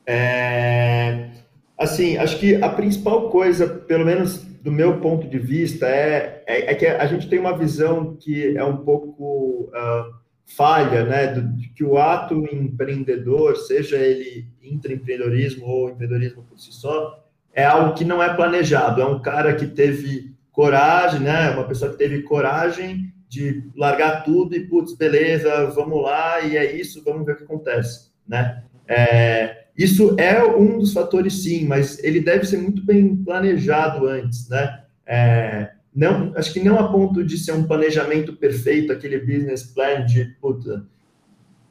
É... 0.07 1.29
Assim, 1.77 2.17
acho 2.17 2.39
que 2.39 2.57
a 2.57 2.71
principal 2.71 3.29
coisa, 3.29 3.69
pelo 3.69 4.07
menos 4.07 4.39
do 4.39 4.73
meu 4.73 4.99
ponto 4.99 5.29
de 5.29 5.39
vista, 5.39 5.87
é, 5.87 6.43
é, 6.47 6.73
é 6.73 6.75
que 6.75 6.87
a 6.87 7.07
gente 7.07 7.29
tem 7.29 7.39
uma 7.39 7.57
visão 7.57 8.17
que 8.17 8.57
é 8.57 8.65
um 8.65 8.79
pouco 8.79 9.71
uh, 9.75 10.26
falha, 10.47 11.05
né? 11.05 11.27
De 11.27 11.69
que 11.71 11.85
o 11.85 11.99
ato 11.99 12.47
empreendedor, 12.53 13.57
seja 13.57 13.97
ele 13.97 14.47
intraempreendedorismo 14.63 15.67
ou 15.67 15.91
empreendedorismo 15.91 16.45
por 16.45 16.59
si 16.59 16.73
só, 16.73 17.25
é 17.53 17.65
algo 17.65 17.95
que 17.95 18.05
não 18.05 18.23
é 18.23 18.35
planejado. 18.35 19.03
É 19.03 19.07
um 19.07 19.21
cara 19.21 19.55
que 19.55 19.67
teve 19.67 20.35
coragem, 20.53 21.21
né? 21.21 21.51
Uma 21.51 21.67
pessoa 21.67 21.91
que 21.91 21.99
teve 21.99 22.23
coragem 22.23 23.13
de 23.29 23.65
largar 23.77 24.23
tudo 24.23 24.55
e, 24.55 24.61
putz, 24.61 24.95
beleza, 24.95 25.67
vamos 25.67 26.03
lá, 26.03 26.41
e 26.41 26.57
é 26.57 26.75
isso, 26.75 27.03
vamos 27.05 27.27
ver 27.27 27.33
o 27.33 27.37
que 27.37 27.45
acontece, 27.45 28.11
né? 28.27 28.63
É, 28.87 29.67
isso 29.77 30.15
é 30.19 30.43
um 30.45 30.79
dos 30.79 30.93
fatores, 30.93 31.43
sim, 31.43 31.67
mas 31.67 32.03
ele 32.03 32.21
deve 32.21 32.47
ser 32.47 32.59
muito 32.59 32.85
bem 32.85 33.17
planejado 33.17 34.07
antes, 34.07 34.49
né? 34.49 34.85
É, 35.05 35.73
não, 35.97 36.33
acho 36.37 36.53
que 36.53 36.63
não 36.63 36.79
a 36.79 36.93
ponto 36.93 37.25
de 37.25 37.39
ser 37.39 37.53
um 37.53 37.67
planejamento 37.67 38.35
perfeito, 38.35 38.93
aquele 38.93 39.19
business 39.19 39.63
plan 39.63 40.05
de 40.05 40.27
puta, 40.41 40.85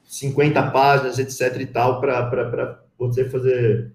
50 0.04 0.72
páginas, 0.72 1.20
etc. 1.20 1.62
e 1.62 1.66
tal, 1.68 2.02
para 2.02 2.82
você 2.98 3.30
fazer, 3.30 3.92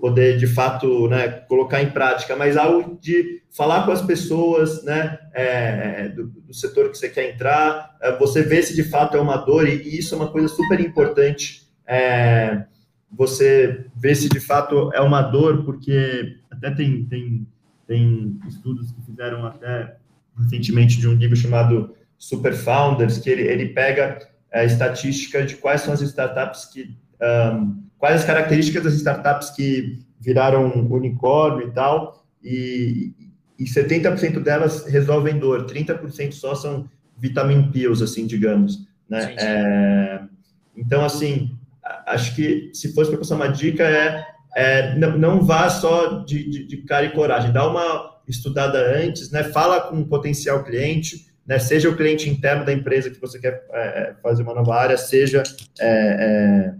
poder 0.00 0.38
de 0.38 0.46
fato 0.46 1.06
né, 1.08 1.28
colocar 1.28 1.82
em 1.82 1.90
prática, 1.90 2.34
mas 2.34 2.56
algo 2.56 2.98
de 2.98 3.42
falar 3.50 3.84
com 3.84 3.92
as 3.92 4.00
pessoas 4.00 4.82
né, 4.84 5.18
é, 5.34 6.08
do, 6.08 6.28
do, 6.28 6.54
setor 6.54 6.90
que 6.90 6.96
você 6.96 7.10
quer 7.10 7.34
entrar, 7.34 7.94
é, 8.00 8.16
você 8.16 8.42
vê 8.42 8.62
se 8.62 8.74
de 8.74 8.84
fato 8.84 9.18
é 9.18 9.20
uma 9.20 9.36
dor, 9.36 9.68
e, 9.68 9.82
e 9.82 9.98
isso 9.98 10.14
é 10.14 10.18
uma 10.18 10.32
coisa 10.32 10.48
super 10.48 10.80
importante. 10.80 11.68
É, 11.86 12.64
você 13.12 13.84
vê 13.94 14.14
se 14.14 14.30
de 14.30 14.40
fato 14.40 14.90
é 14.94 15.00
uma 15.02 15.20
dor, 15.20 15.62
porque 15.62 16.38
até 16.50 16.70
tem, 16.70 17.04
tem, 17.04 17.46
tem 17.86 18.38
estudos 18.48 18.92
que 18.92 19.02
fizeram 19.02 19.46
até 19.46 19.96
recentemente 20.38 20.98
de 20.98 21.08
um 21.08 21.14
livro 21.14 21.36
chamado 21.36 21.94
Super 22.18 22.54
Founders, 22.54 23.18
que 23.18 23.30
ele, 23.30 23.42
ele 23.42 23.68
pega 23.68 24.18
a 24.52 24.64
estatística 24.64 25.44
de 25.44 25.56
quais 25.56 25.82
são 25.82 25.92
as 25.92 26.00
startups 26.00 26.66
que 26.66 26.96
um, 27.20 27.84
quais 27.98 28.20
as 28.20 28.24
características 28.24 28.84
das 28.84 28.94
startups 28.94 29.50
que 29.50 30.04
viraram 30.20 30.86
unicórnio 30.90 31.68
e 31.68 31.70
tal, 31.70 32.26
e, 32.42 33.12
e 33.58 33.64
70% 33.64 34.40
delas 34.40 34.86
resolvem 34.86 35.38
dor, 35.38 35.66
30% 35.66 36.32
só 36.32 36.54
são 36.54 36.88
vitamin 37.16 37.70
pills, 37.70 38.02
assim, 38.02 38.26
digamos, 38.26 38.86
né? 39.08 39.34
É, 39.38 40.20
então, 40.76 41.04
assim, 41.04 41.56
acho 42.06 42.34
que 42.34 42.70
se 42.74 42.92
fosse 42.94 43.10
para 43.10 43.18
passar 43.18 43.36
uma 43.36 43.48
dica 43.48 43.84
é, 43.84 44.26
é 44.54 44.94
não, 44.96 45.18
não, 45.18 45.42
vá 45.42 45.68
só 45.68 46.24
de, 46.24 46.48
de, 46.48 46.66
de, 46.66 46.76
cara 46.78 47.06
e 47.06 47.12
coragem, 47.12 47.52
dá 47.52 47.66
uma 47.68 48.20
estudada 48.26 48.78
antes, 48.96 49.30
né? 49.30 49.44
Fala 49.44 49.80
com 49.82 50.00
o 50.00 50.06
potencial 50.06 50.62
cliente, 50.62 51.26
né? 51.46 51.58
Seja 51.58 51.88
o 51.88 51.96
cliente 51.96 52.28
interno 52.28 52.64
da 52.64 52.72
empresa 52.72 53.10
que 53.10 53.20
você 53.20 53.38
quer 53.38 53.64
é, 53.72 53.80
é 53.80 54.14
fazer 54.22 54.42
uma 54.42 54.54
nova 54.54 54.74
área, 54.74 54.96
seja 54.96 55.42
é, 55.80 55.88
é, 55.88 56.74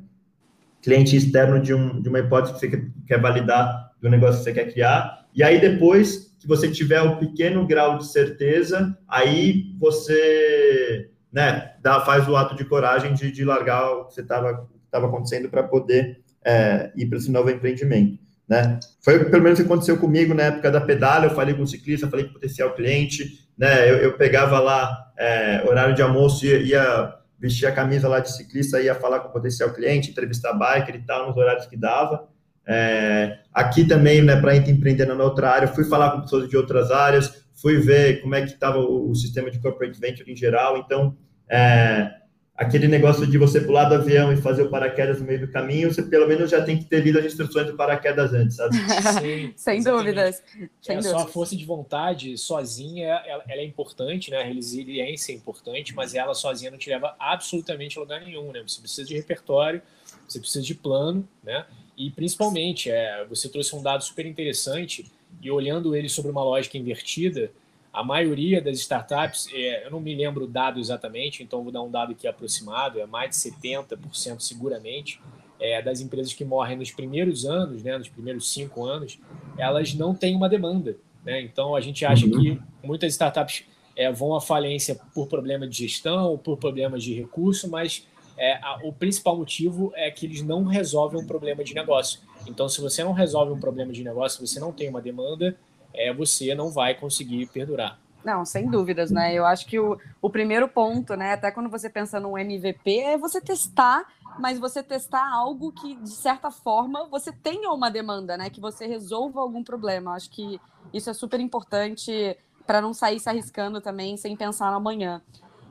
cliente 0.83 1.17
externo 1.17 1.61
de, 1.61 1.75
um, 1.75 2.01
de 2.01 2.09
uma 2.09 2.21
hipótese 2.21 2.55
que 2.55 2.61
você 2.61 2.69
quer, 2.69 2.85
quer 3.07 3.21
validar 3.21 3.93
do 4.01 4.09
negócio 4.09 4.39
que 4.39 4.45
você 4.45 4.53
quer 4.53 4.73
criar. 4.73 5.27
E 5.35 5.43
aí 5.43 5.61
depois 5.61 6.35
que 6.39 6.47
você 6.47 6.71
tiver 6.71 7.01
um 7.03 7.17
pequeno 7.17 7.67
grau 7.67 7.99
de 7.99 8.07
certeza, 8.07 8.97
aí 9.09 9.75
você 9.79 11.11
né, 11.33 11.73
dá, 11.83 12.01
faz 12.03 12.29
o 12.29 12.37
ato 12.37 12.55
de 12.55 12.65
coragem 12.65 13.15
de, 13.15 13.33
de 13.33 13.45
largar 13.45 13.91
o 13.91 14.05
que 14.05 14.21
estava 14.21 14.69
acontecendo 14.93 15.49
para 15.49 15.65
poder 15.65 16.23
é, 16.45 16.91
ir 16.97 17.07
para 17.07 17.19
esse 17.19 17.31
novo 17.31 17.51
empreendimento. 17.51 18.19
Né? 18.49 18.79
Foi 19.03 19.25
pelo 19.25 19.43
menos 19.43 19.59
o 19.59 19.63
que 19.63 19.67
aconteceu 19.67 19.97
comigo 19.97 20.35
na 20.35 20.45
época 20.45 20.71
da 20.71 20.81
pedala. 20.81 21.27
Eu 21.27 21.31
falei 21.31 21.55
com 21.55 21.63
o 21.63 21.67
ciclista, 21.67 22.09
falei 22.09 22.27
com 22.27 22.33
o 22.33 22.35
potencial 22.35 22.75
cliente, 22.75 23.49
né? 23.57 23.91
Eu, 23.91 23.97
eu 23.97 24.13
pegava 24.19 24.59
lá 24.61 25.13
é, 25.17 25.65
horário 25.67 25.95
de 25.95 26.03
almoço, 26.03 26.45
ia, 26.45 26.59
ia, 26.59 27.15
vestir 27.39 27.67
a 27.67 27.73
camisa 27.73 28.09
lá 28.09 28.21
de 28.21 28.31
ciclista, 28.31 28.81
ia 28.81 28.95
falar 28.95 29.21
com 29.21 29.29
o 29.29 29.33
potencial 29.33 29.73
cliente, 29.73 30.11
entrevistar 30.11 30.53
biker 30.53 30.95
e 30.95 31.03
tal, 31.05 31.29
nos 31.29 31.37
horários 31.37 31.67
que 31.67 31.77
dava. 31.77 32.27
É, 32.67 33.41
aqui 33.53 33.85
também, 33.85 34.23
né, 34.23 34.41
para 34.41 34.57
empreender 34.57 35.07
na 35.07 35.23
outra 35.23 35.51
área, 35.51 35.69
fui 35.69 35.85
falar 35.85 36.13
com 36.13 36.23
pessoas 36.23 36.49
de 36.49 36.57
outras 36.57 36.91
áreas, 36.91 37.45
fui 37.55 37.79
ver 37.79 38.23
como 38.23 38.35
é 38.35 38.43
que 38.43 38.53
estava 38.53 38.79
o, 38.79 39.11
o, 39.11 39.15
sistema 39.15 39.51
de 39.51 39.59
corporate 39.59 40.01
venture 40.01 40.31
em 40.31 40.37
geral. 40.37 40.79
Então, 40.79 41.17
é, 41.49 42.11
aquele 42.57 42.87
negócio 42.87 43.27
de 43.27 43.37
você 43.37 43.61
pular 43.61 43.85
do 43.89 43.97
avião 43.97 44.33
e 44.33 44.37
fazer 44.37 44.63
o 44.63 44.71
paraquedas 44.71 45.21
no 45.21 45.27
meio 45.27 45.41
do 45.41 45.49
caminho, 45.49 45.93
você 45.93 46.03
pelo 46.03 46.29
menos 46.29 46.51
já 46.51 46.65
tem 46.65 46.79
que 46.79 46.85
ter 46.85 47.01
lido 47.01 47.19
as 47.19 47.25
instruções 47.25 47.67
do 47.67 47.75
paraquedas 47.75 48.33
antes, 48.33 48.57
sabe? 48.57 48.77
Sim, 49.21 49.53
Sem 49.57 49.83
dúvidas. 49.83 50.43
Sem 50.81 50.97
é, 50.97 50.99
dúvidas. 50.99 51.21
Só 51.21 51.27
a 51.27 51.27
força 51.27 51.57
de 51.57 51.65
vontade 51.65 52.39
sozinha, 52.39 53.09
ela, 53.27 53.43
ela, 53.49 53.61
é 53.61 53.65
importante, 53.65 54.31
né? 54.31 54.39
A 54.39 54.45
resiliência 54.45 55.33
é 55.33 55.35
importante, 55.35 55.95
mas 55.95 56.15
ela 56.15 56.33
sozinha 56.33 56.71
não 56.71 56.79
te 56.79 56.89
leva 56.89 57.17
absolutamente 57.19 57.99
a 57.99 58.01
lugar 58.01 58.21
nenhum, 58.21 58.53
né? 58.53 58.63
Você 58.67 58.81
precisa 58.81 59.05
de 59.05 59.15
repertório, 59.15 59.83
você 60.29 60.39
precisa 60.39 60.65
de 60.65 60.75
plano, 60.75 61.29
né? 61.43 61.67
E 61.97 62.11
principalmente, 62.11 62.89
é, 62.89 63.25
você 63.29 63.49
trouxe 63.49 63.75
um 63.75 63.83
dado 63.83 64.05
super 64.05 64.27
interessante 64.27 65.07
e 65.43 65.51
olhando 65.51 65.95
ele 65.95 66.09
sobre 66.09 66.31
uma 66.31 66.43
lógica 66.43 66.79
invertida, 66.79 67.51
a 67.95 68.03
maioria 68.03 68.61
das 68.61 68.79
startups, 68.81 69.49
é, 69.53 69.87
eu 69.87 69.91
não 69.91 70.01
me 70.01 70.13
lembro 70.15 70.45
o 70.45 70.49
dado 70.49 70.81
exatamente, 70.81 71.45
então 71.45 71.63
vou 71.63 71.71
dar 71.71 71.81
um 71.81 71.91
dado 71.91 72.11
aqui 72.11 72.27
aproximado, 72.27 72.99
é 72.99 73.07
mais 73.07 73.31
de 73.31 73.37
70% 73.37 74.41
seguramente, 74.41 75.21
é, 75.61 75.81
das 75.81 76.01
empresas 76.01 76.33
que 76.33 76.45
morrem 76.45 76.77
nos 76.77 76.91
primeiros 76.91 77.47
anos, 77.47 77.85
né, 77.85 77.97
nos 77.97 78.09
primeiros 78.09 78.53
cinco 78.53 78.85
anos, 78.85 79.21
elas 79.57 79.95
não 79.95 80.13
têm 80.13 80.35
uma 80.35 80.49
demanda. 80.49 80.97
Né? 81.25 81.41
Então 81.43 81.77
a 81.77 81.81
gente 81.81 82.05
acha 82.05 82.27
uhum. 82.27 82.33
que 82.33 82.61
muitas 82.83 83.13
startups 83.13 83.65
é, 83.97 84.11
vão 84.11 84.35
à 84.35 84.41
falência 84.41 85.01
por 85.15 85.29
problema 85.29 85.67
de 85.67 85.79
gestão, 85.79 86.37
por 86.37 86.59
problemas 86.59 87.05
de 87.05 87.15
recurso, 87.15 87.71
mas 87.71 88.09
é, 88.37 88.55
a, 88.55 88.81
o 88.83 88.93
principal 88.93 89.37
motivo 89.37 89.93
é 89.95 90.11
que 90.11 90.27
eles 90.27 90.43
não 90.43 90.65
resolvem 90.65 91.21
um 91.21 91.27
problema 91.27 91.63
de 91.63 91.73
negócio. 91.73 92.21
Então, 92.47 92.69
se 92.69 92.81
você 92.81 93.05
não 93.05 93.13
resolve 93.13 93.53
um 93.53 93.61
problema 93.61 93.93
de 93.93 94.03
negócio, 94.03 94.45
você 94.45 94.59
não 94.59 94.73
tem 94.73 94.89
uma 94.89 95.01
demanda, 95.01 95.57
é, 95.95 96.13
você 96.13 96.55
não 96.55 96.71
vai 96.71 96.95
conseguir 96.95 97.47
perdurar. 97.47 97.99
Não, 98.25 98.45
sem 98.45 98.69
dúvidas, 98.71 99.11
né? 99.11 99.35
Eu 99.35 99.45
acho 99.45 99.67
que 99.67 99.79
o, 99.79 99.99
o 100.21 100.31
primeiro 100.31 100.67
ponto, 100.67 101.15
né, 101.15 101.35
até 101.35 101.51
quando 101.51 101.69
você 101.69 101.91
pensa 101.91 102.19
no 102.19 102.39
MVP, 102.39 103.01
é 103.01 103.19
você 103.19 103.39
testar, 103.39 104.07
mas 104.39 104.59
você 104.59 104.83
testar 104.83 105.31
algo 105.31 105.71
que, 105.73 105.95
de 105.97 106.11
certa 106.11 106.51
forma, 106.51 107.07
você 107.09 107.31
tenha 107.31 107.71
uma 107.71 107.91
demanda, 107.91 108.37
né? 108.37 108.49
Que 108.49 108.61
você 108.61 108.87
resolva 108.87 109.41
algum 109.41 109.63
problema. 109.63 110.13
Eu 110.13 110.15
acho 110.15 110.31
que 110.31 110.59
isso 110.93 111.11
é 111.11 111.13
super 111.13 111.39
importante 111.39 112.37
para 112.67 112.81
não 112.81 112.95
sair 112.95 113.21
se 113.21 113.29
arriscando 113.29 113.81
também 113.81 114.17
sem 114.17 114.35
pensar 114.35 114.71
no 114.71 114.79
amanhã. 114.79 115.21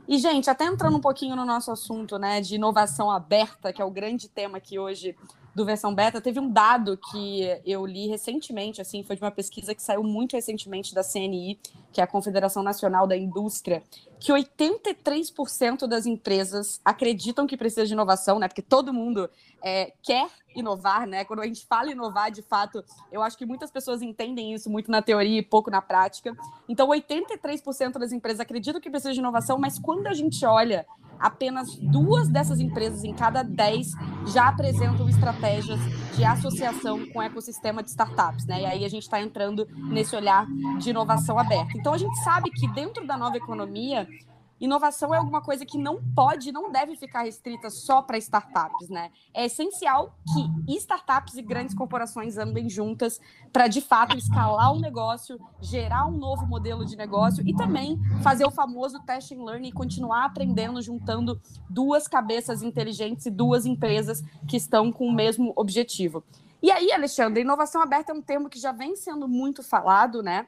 E, 0.08 0.20
gente, 0.20 0.50
até 0.50 0.66
entrando 0.66 0.98
um 0.98 1.02
pouquinho 1.02 1.36
no 1.36 1.46
nosso 1.46 1.72
assunto, 1.72 2.20
né, 2.20 2.40
de 2.40 2.56
inovação 2.56 3.10
aberta, 3.10 3.74
que 3.74 3.82
é 3.82 3.86
o 3.86 3.90
grande 3.90 4.28
tema 4.28 4.58
aqui 4.58 4.78
hoje 4.78 5.16
do 5.56 5.66
versão 5.66 5.94
beta, 5.94 6.20
teve 6.20 6.40
um 6.40 6.50
dado 6.50 6.98
que 6.98 7.62
eu 7.66 7.86
li 7.86 8.08
recentemente, 8.08 8.82
assim, 8.82 9.04
foi 9.04 9.16
de 9.16 9.22
uma 9.22 9.32
pesquisa 9.32 9.76
que 9.76 9.84
saiu 9.84 10.04
muito 10.04 10.34
recentemente 10.34 10.96
da 10.96 11.04
CNI, 11.04 11.60
que 11.92 12.02
é 12.02 12.04
a 12.04 12.08
Confederação 12.08 12.64
Nacional 12.64 13.06
da 13.06 13.16
Indústria, 13.16 13.84
que 14.20 14.32
83% 14.32 15.86
das 15.86 16.06
empresas 16.06 16.82
acreditam 16.84 17.46
que 17.46 17.58
precisa 17.58 17.86
de 17.86 17.94
inovação, 17.94 18.40
né? 18.40 18.48
Porque 18.48 18.62
todo 18.62 18.94
mundo 18.94 19.30
é, 19.62 19.94
quer 20.02 20.28
inovar, 20.56 21.06
né? 21.06 21.24
Quando 21.26 21.42
a 21.42 21.46
gente 21.46 21.66
fala 21.66 21.92
inovar, 21.92 22.32
de 22.32 22.42
fato, 22.42 22.84
eu 23.12 23.22
acho 23.22 23.38
que 23.38 23.46
muitas 23.46 23.70
pessoas 23.70 24.02
entendem 24.02 24.54
isso 24.54 24.70
muito 24.70 24.90
na 24.90 25.02
teoria 25.02 25.40
e 25.40 25.44
pouco 25.44 25.70
na 25.70 25.82
prática. 25.82 26.36
Então, 26.68 26.88
83% 26.88 28.00
das 28.00 28.12
empresas 28.12 28.40
acreditam 28.40 28.82
que 28.82 28.90
precisa 28.90 29.14
de 29.14 29.20
inovação, 29.20 29.58
mas 29.58 29.78
quando 29.78 30.08
a 30.08 30.14
gente 30.14 30.44
olha 30.46 30.86
apenas 31.20 31.76
duas 31.78 32.28
dessas 32.28 32.60
empresas 32.60 33.04
em 33.04 33.14
cada 33.14 33.44
dez 33.44 33.92
já 34.28 34.48
apresentam 34.48 35.08
estratégias 35.10 35.80
de 36.16 36.24
associação 36.24 37.06
com 37.08 37.20
o 37.20 37.22
ecossistema 37.22 37.82
de 37.82 37.90
startups, 37.90 38.46
né? 38.46 38.62
E 38.62 38.66
aí 38.66 38.86
a 38.86 38.90
gente 38.90 39.04
está 39.04 39.22
entrando 39.22 39.68
nesse 39.90 40.16
olhar 40.16 40.46
de 40.80 40.90
inovação 40.90 41.40
aberta. 41.40 41.78
Então 41.78 41.94
a 41.94 41.98
gente 41.98 42.16
sabe 42.24 42.50
que 42.52 42.68
dentro 42.68 43.06
da 43.06 43.18
nova 43.18 43.38
economia 43.38 44.08
inovação 44.64 45.14
é 45.14 45.18
alguma 45.18 45.42
coisa 45.42 45.66
que 45.66 45.78
não 45.78 46.02
pode, 46.16 46.52
não 46.52 46.72
deve 46.72 46.96
ficar 46.96 47.24
restrita 47.24 47.70
só 47.70 48.02
para 48.02 48.18
startups, 48.18 48.90
né? 48.90 49.12
É 49.34 49.46
essencial 49.46 50.18
que 50.34 50.74
startups 50.76 51.36
e 51.36 51.42
grandes 51.42 51.76
corporações 51.76 52.38
andem 52.38 52.70
juntas 52.70 53.20
para 53.52 53.68
de 53.68 53.82
fato 53.82 54.18
escalar 54.18 54.72
o 54.72 54.78
um 54.78 54.80
negócio, 54.80 55.38
gerar 55.60 56.06
um 56.08 56.18
novo 56.18 56.46
modelo 56.46 56.86
de 56.86 56.96
negócio 56.96 57.44
e 57.46 57.54
também 57.54 58.00
fazer 58.24 58.46
o 58.46 58.52
famoso 58.52 59.00
test 59.02 59.34
and 59.34 59.44
learn 59.44 59.68
e 59.68 59.72
continuar 59.72 60.26
aprendendo 60.26 60.82
juntando 60.82 61.42
duas 61.70 62.08
cabeças 62.08 62.64
inteligentes 62.64 63.26
e 63.26 63.32
duas 63.32 63.66
empresas 63.66 64.24
que 64.48 64.56
estão 64.56 64.92
com 64.92 65.08
o 65.08 65.14
mesmo 65.14 65.52
objetivo. 65.58 66.24
E 66.62 66.72
aí, 66.72 66.90
Alexandre, 66.94 67.42
inovação 67.42 67.82
aberta 67.82 68.14
é 68.14 68.16
um 68.16 68.22
termo 68.22 68.50
que 68.50 68.58
já 68.58 68.72
vem 68.72 68.96
sendo 68.96 69.28
muito 69.28 69.62
falado, 69.62 70.24
né? 70.24 70.48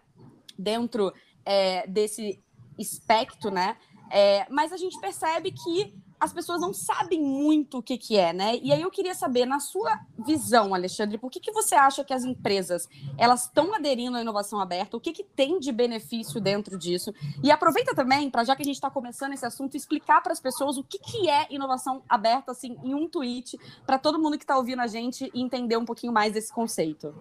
Dentro 0.57 1.13
é, 1.43 1.86
desse 1.86 2.41
espectro, 2.79 3.51
né? 3.51 3.75
É, 4.12 4.45
mas 4.50 4.71
a 4.71 4.77
gente 4.77 5.00
percebe 5.00 5.51
que 5.51 5.93
as 6.19 6.31
pessoas 6.31 6.62
não 6.62 6.74
sabem 6.74 7.21
muito 7.21 7.79
o 7.79 7.83
que, 7.83 7.97
que 7.97 8.17
é, 8.17 8.31
né? 8.31 8.57
E 8.62 8.71
aí 8.71 8.81
eu 8.81 8.89
queria 8.89 9.13
saber, 9.13 9.45
na 9.45 9.59
sua 9.59 10.00
visão, 10.25 10.74
Alexandre, 10.74 11.17
por 11.17 11.29
que, 11.29 11.39
que 11.39 11.51
você 11.51 11.75
acha 11.75 12.03
que 12.03 12.13
as 12.13 12.24
empresas 12.24 12.88
elas 13.17 13.43
estão 13.43 13.74
aderindo 13.74 14.17
à 14.17 14.21
inovação 14.21 14.59
aberta? 14.59 14.95
O 14.95 15.00
que, 15.00 15.12
que 15.12 15.24
tem 15.24 15.59
de 15.59 15.71
benefício 15.71 16.39
dentro 16.39 16.77
disso? 16.77 17.13
E 17.43 17.51
aproveita 17.51 17.93
também, 17.93 18.29
para 18.29 18.43
já 18.43 18.55
que 18.55 18.62
a 18.62 18.65
gente 18.65 18.75
está 18.75 18.89
começando 18.89 19.33
esse 19.33 19.45
assunto, 19.45 19.75
explicar 19.75 20.21
para 20.21 20.31
as 20.31 20.39
pessoas 20.39 20.77
o 20.77 20.83
que, 20.83 20.97
que 20.97 21.29
é 21.29 21.47
inovação 21.50 22.01
aberta, 22.07 22.51
assim, 22.51 22.77
em 22.83 22.93
um 22.93 23.09
tweet, 23.09 23.59
para 23.85 23.97
todo 23.97 24.19
mundo 24.19 24.38
que 24.38 24.43
está 24.43 24.57
ouvindo 24.57 24.81
a 24.81 24.88
gente 24.88 25.29
entender 25.33 25.77
um 25.77 25.85
pouquinho 25.85 26.13
mais 26.13 26.33
desse 26.33 26.51
conceito. 26.51 27.13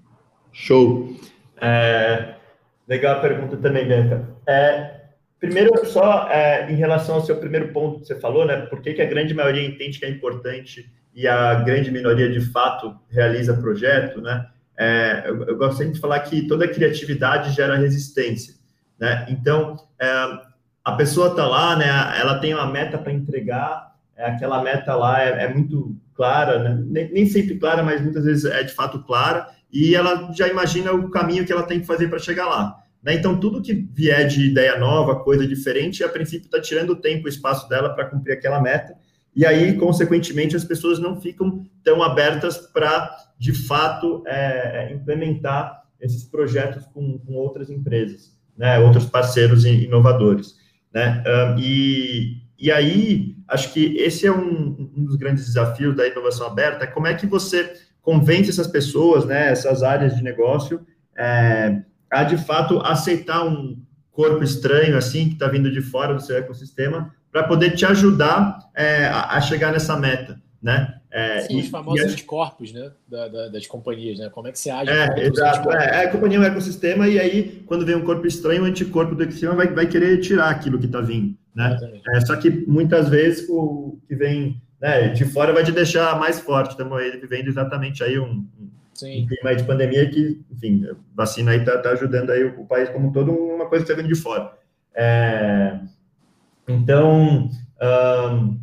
Show! 0.53 1.15
É... 1.57 2.37
Legal 2.87 3.17
a 3.17 3.21
pergunta 3.21 3.57
também, 3.57 3.87
Bianca. 3.89 4.37
É, 4.47 5.04
Primeiro, 5.45 5.85
só 5.85 6.27
é, 6.31 6.73
em 6.73 6.75
relação 6.75 7.17
ao 7.17 7.21
seu 7.21 7.37
primeiro 7.37 7.69
ponto 7.69 8.01
que 8.01 8.07
você 8.07 8.19
falou, 8.19 8.47
né? 8.47 8.63
Por 8.63 8.81
que, 8.81 8.95
que 8.95 9.03
a 9.03 9.07
grande 9.07 9.35
maioria 9.35 9.63
entende 9.63 9.99
que 9.99 10.07
é 10.07 10.09
importante 10.09 10.91
e 11.15 11.29
a 11.29 11.57
grande 11.57 11.91
minoria, 11.91 12.31
de 12.31 12.41
fato, 12.41 12.97
realiza 13.11 13.53
projeto, 13.53 14.23
né? 14.23 14.47
É, 14.75 15.25
eu, 15.27 15.45
eu, 15.45 15.57
gosto 15.59 15.77
sempre 15.77 15.93
de 15.93 16.01
falar 16.01 16.19
que 16.21 16.49
toda 16.49 16.67
criatividade 16.67 17.53
gera 17.53 17.77
resistência, 17.77 18.55
né? 18.99 19.27
Então, 19.29 19.77
é, 20.01 20.09
a 20.83 20.93
pessoa 20.93 21.29
está 21.29 21.47
lá, 21.47 21.77
né? 21.77 21.89
Ela 22.19 22.39
tem 22.39 22.55
uma 22.55 22.67
meta 22.67 22.97
para 22.97 23.13
entregar, 23.13 23.95
é, 24.17 24.25
aquela 24.25 24.63
meta 24.63 24.95
lá 24.95 25.23
é, 25.23 25.45
é 25.45 25.49
muito 25.53 25.95
clara, 26.15 26.59
né? 26.59 26.83
Nem, 26.87 27.13
nem, 27.13 27.27
sempre 27.27 27.59
clara, 27.59 27.83
mas 27.83 28.01
muitas 28.01 28.25
vezes 28.25 28.47
é 28.47 28.63
de 28.63 28.73
fato 28.73 29.03
clara, 29.03 29.47
e 29.71 29.95
ela 29.95 30.33
já 30.33 30.49
imagina 30.49 30.91
o 30.93 31.11
caminho 31.11 31.45
que 31.45 31.53
ela 31.53 31.65
tem 31.65 31.81
que 31.81 31.87
fazer 31.87 32.09
para 32.09 32.19
chegar 32.19 32.47
lá. 32.47 32.83
Né? 33.05 33.15
Então, 33.15 33.39
tudo 33.39 33.61
que 33.61 33.75
vier 33.75 34.27
de 34.27 34.47
ideia 34.47 34.79
nova, 34.79 35.21
coisa 35.21 35.47
diferente, 35.47 36.03
a 36.03 36.09
princípio 36.09 36.47
está 36.47 36.61
tirando 36.61 36.91
o 36.91 36.97
tempo, 36.97 37.27
o 37.27 37.29
espaço 37.29 37.69
dela 37.69 37.91
para 37.91 38.07
cumprir 38.07 38.33
aquela 38.33 38.61
meta. 38.61 38.97
E 39.37 39.45
aí, 39.45 39.77
consequentemente, 39.77 40.57
as 40.57 40.65
pessoas 40.65 40.99
não 40.99 41.21
ficam 41.21 41.67
tão 41.83 42.03
abertas 42.03 42.57
para, 42.57 43.15
de 43.39 43.53
fato, 43.53 44.23
é, 44.27 44.89
é, 44.89 44.93
implementar 44.95 45.85
esses 46.01 46.25
projetos 46.25 46.87
com, 46.87 47.19
com 47.19 47.35
outras 47.35 47.69
empresas, 47.69 48.33
né? 48.57 48.79
outros 48.79 49.05
parceiros 49.05 49.65
inovadores. 49.65 50.55
Né? 50.93 51.23
E, 51.59 52.39
e 52.59 52.71
aí, 52.71 53.37
acho 53.49 53.73
que 53.73 53.97
esse 53.97 54.27
é 54.27 54.33
um, 54.33 54.91
um 54.97 55.05
dos 55.05 55.17
grandes 55.17 55.45
desafios 55.47 55.95
da 55.95 56.07
inovação 56.07 56.47
aberta 56.47 56.85
é 56.85 56.87
como 56.87 57.07
é 57.07 57.15
que 57.15 57.27
você 57.27 57.75
convence 58.01 58.51
essas 58.51 58.67
pessoas, 58.67 59.25
né, 59.25 59.51
essas 59.51 59.83
áreas 59.83 60.15
de 60.15 60.23
negócio, 60.23 60.87
é, 61.17 61.83
a 62.21 62.25
de 62.25 62.37
fato 62.37 62.79
aceitar 62.81 63.45
um 63.45 63.77
corpo 64.13 64.43
estranho 64.43 64.97
assim 64.97 65.29
que 65.29 65.35
está 65.35 65.49
vindo 65.49 65.71
de 65.71 65.81
fora 65.81 66.15
do 66.15 66.23
seu 66.23 66.37
ecossistema 66.37 67.13
para 67.31 67.43
poder 67.43 67.71
te 67.71 67.85
ajudar 67.85 68.59
é, 68.75 69.07
a, 69.07 69.41
chegar 69.41 69.73
nessa 69.73 69.97
meta, 69.97 70.41
né? 70.63 71.01
É, 71.11 71.41
Sim, 71.41 71.59
e, 71.59 71.61
os 71.63 71.69
famosos 71.69 72.01
e, 72.01 72.13
anticorpos, 72.13 72.73
né, 72.73 72.91
da, 73.09 73.29
da, 73.29 73.49
das 73.49 73.67
companhias, 73.67 74.19
né? 74.19 74.29
Como 74.31 74.47
é 74.47 74.53
que 74.53 74.59
você 74.59 74.71
age? 74.71 74.91
É, 74.91 75.27
exato. 75.27 75.71
É, 75.71 76.05
a 76.05 76.11
companhia 76.11 76.39
é 76.39 76.41
um 76.41 76.45
ecossistema 76.45 77.09
e 77.09 77.19
aí, 77.19 77.65
quando 77.67 77.85
vem 77.85 77.97
um 77.97 78.05
corpo 78.05 78.27
estranho, 78.27 78.63
o 78.63 78.67
anticorpo 78.67 79.15
do 79.15 79.23
ecossistema 79.23 79.55
vai, 79.55 79.67
vai 79.69 79.87
querer 79.87 80.19
tirar 80.21 80.49
aquilo 80.49 80.79
que 80.79 80.87
está 80.87 81.01
vindo, 81.01 81.37
né? 81.55 81.77
É, 82.15 82.21
só 82.21 82.37
que 82.37 82.51
muitas 82.69 83.09
vezes 83.09 83.49
o 83.49 83.99
que 84.07 84.15
vem 84.15 84.63
né, 84.81 85.09
de 85.09 85.25
fora 85.25 85.53
vai 85.53 85.65
te 85.65 85.73
deixar 85.73 86.19
mais 86.19 86.39
forte. 86.39 86.71
Estamos 86.71 87.03
vivendo 87.21 87.49
exatamente 87.49 88.05
aí 88.05 88.19
um, 88.19 88.47
um 88.59 88.64
Sim. 88.95 89.27
clima 89.27 89.55
de 89.55 89.65
pandemia 89.65 90.09
que, 90.09 90.41
enfim, 90.51 90.87
vacina 91.15 91.51
aí 91.51 91.59
está 91.59 91.79
tá 91.79 91.91
ajudando 91.91 92.31
aí 92.31 92.45
o, 92.45 92.65
país 92.65 92.89
como 92.91 93.09
um 93.09 93.13
todo, 93.13 93.33
uma 93.33 93.67
coisa 93.67 93.85
que 93.85 93.91
está 93.91 94.01
vindo 94.01 94.13
de 94.13 94.21
fora. 94.21 94.53
É, 94.95 95.81
então, 96.69 97.51
um, 97.83 98.61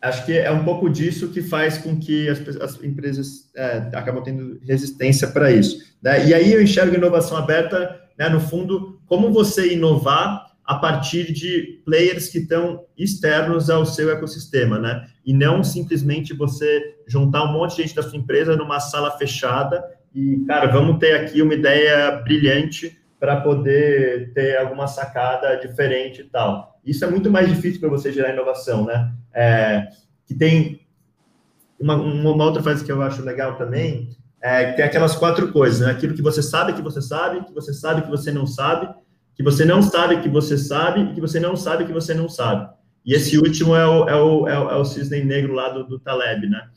acho 0.00 0.24
que 0.24 0.36
é 0.36 0.50
um 0.50 0.64
pouco 0.64 0.88
disso 0.88 1.28
que 1.28 1.42
faz 1.42 1.78
com 1.78 1.98
que 1.98 2.28
as, 2.28 2.40
as 2.56 2.82
empresas 2.82 3.50
é, 3.54 3.90
acabam 3.94 4.22
tendo 4.22 4.58
resistência 4.62 5.28
para 5.28 5.50
isso. 5.50 5.94
Né? 6.02 6.28
E 6.28 6.34
aí 6.34 6.52
eu 6.52 6.62
enxergo 6.62 6.94
inovação 6.94 7.36
aberta, 7.36 8.00
né, 8.18 8.28
no 8.28 8.40
fundo, 8.40 9.00
como 9.06 9.32
você 9.32 9.74
inovar 9.74 10.55
a 10.66 10.74
partir 10.74 11.32
de 11.32 11.80
players 11.84 12.28
que 12.28 12.38
estão 12.38 12.84
externos 12.98 13.70
ao 13.70 13.86
seu 13.86 14.10
ecossistema, 14.10 14.78
né? 14.78 15.06
E 15.24 15.32
não 15.32 15.62
simplesmente 15.62 16.34
você 16.34 16.96
juntar 17.06 17.44
um 17.44 17.52
monte 17.52 17.76
de 17.76 17.82
gente 17.82 17.94
da 17.94 18.02
sua 18.02 18.18
empresa 18.18 18.56
numa 18.56 18.80
sala 18.80 19.12
fechada 19.12 19.84
e, 20.12 20.44
cara, 20.46 20.66
vamos 20.66 20.98
ter 20.98 21.14
aqui 21.14 21.40
uma 21.40 21.54
ideia 21.54 22.10
brilhante 22.22 22.98
para 23.20 23.40
poder 23.40 24.32
ter 24.32 24.56
alguma 24.58 24.86
sacada 24.88 25.56
diferente 25.56 26.22
e 26.22 26.24
tal. 26.24 26.80
Isso 26.84 27.04
é 27.04 27.10
muito 27.10 27.30
mais 27.30 27.48
difícil 27.48 27.80
para 27.80 27.88
você 27.88 28.12
gerar 28.12 28.32
inovação, 28.32 28.84
né? 28.84 29.12
É, 29.32 29.86
que 30.26 30.34
tem 30.34 30.80
uma, 31.78 31.94
uma, 31.94 32.44
outra 32.44 32.62
frase 32.62 32.84
que 32.84 32.90
eu 32.90 33.02
acho 33.02 33.22
legal 33.22 33.56
também, 33.56 34.10
é, 34.40 34.72
tem 34.72 34.84
aquelas 34.84 35.14
quatro 35.14 35.52
coisas, 35.52 35.80
né? 35.80 35.92
Aquilo 35.92 36.14
que 36.14 36.22
você 36.22 36.42
sabe 36.42 36.72
que 36.72 36.82
você 36.82 37.00
sabe, 37.00 37.44
que 37.44 37.52
você 37.52 37.72
sabe 37.72 38.02
que 38.02 38.10
você 38.10 38.32
não 38.32 38.46
sabe, 38.46 38.88
que 39.36 39.42
você 39.42 39.64
não 39.64 39.82
sabe 39.82 40.22
que 40.22 40.28
você 40.28 40.56
sabe 40.56 41.02
e 41.02 41.14
que 41.14 41.20
você 41.20 41.38
não 41.38 41.54
sabe 41.54 41.84
que 41.84 41.92
você 41.92 42.14
não 42.14 42.28
sabe. 42.28 42.74
E 43.04 43.14
esse 43.14 43.38
último 43.38 43.76
é 43.76 43.86
o, 43.86 44.08
é 44.08 44.16
o, 44.16 44.48
é 44.48 44.58
o, 44.58 44.70
é 44.70 44.76
o 44.76 44.84
cisne 44.84 45.22
negro 45.22 45.52
lá 45.52 45.68
do, 45.68 45.84
do 45.84 45.98
Taleb, 45.98 46.48
né? 46.48 46.68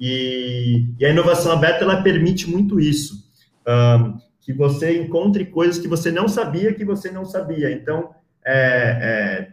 E, 0.00 0.86
e, 0.98 1.04
a 1.04 1.10
inovação 1.10 1.52
aberta, 1.52 1.84
ela 1.84 2.02
permite 2.02 2.50
muito 2.50 2.80
isso. 2.80 3.24
Um, 3.66 4.18
que 4.40 4.52
você 4.52 5.00
encontre 5.00 5.46
coisas 5.46 5.78
que 5.78 5.88
você 5.88 6.10
não 6.10 6.28
sabia 6.28 6.72
que 6.72 6.84
você 6.84 7.10
não 7.10 7.24
sabia. 7.24 7.70
Então, 7.70 8.10
é, 8.44 9.52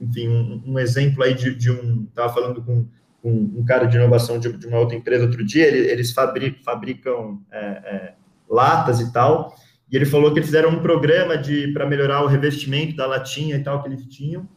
enfim, 0.00 0.28
um, 0.28 0.62
um, 0.66 0.78
exemplo 0.78 1.22
aí 1.22 1.34
de, 1.34 1.54
de 1.54 1.70
um... 1.70 2.06
Estava 2.08 2.32
falando 2.32 2.62
com, 2.62 2.86
com, 3.22 3.30
um 3.30 3.64
cara 3.64 3.86
de 3.86 3.96
inovação 3.96 4.38
de, 4.38 4.52
de, 4.52 4.66
uma 4.66 4.78
outra 4.78 4.96
empresa 4.96 5.24
outro 5.24 5.44
dia, 5.44 5.66
ele, 5.66 5.78
eles 5.78 6.10
fabricam, 6.10 6.62
fabricam 6.64 7.40
é, 7.52 7.58
é, 7.60 8.14
latas 8.50 9.00
e 9.00 9.12
tal, 9.12 9.54
e 9.92 9.96
ele 9.96 10.06
falou 10.06 10.32
que 10.32 10.38
eles 10.38 10.48
fizeram 10.48 10.70
um 10.70 10.80
programa 10.80 11.34
para 11.74 11.86
melhorar 11.86 12.24
o 12.24 12.26
revestimento 12.26 12.96
da 12.96 13.06
latinha 13.06 13.56
e 13.56 13.62
tal 13.62 13.82
que 13.82 13.90
eles 13.90 14.06
tinham, 14.06 14.48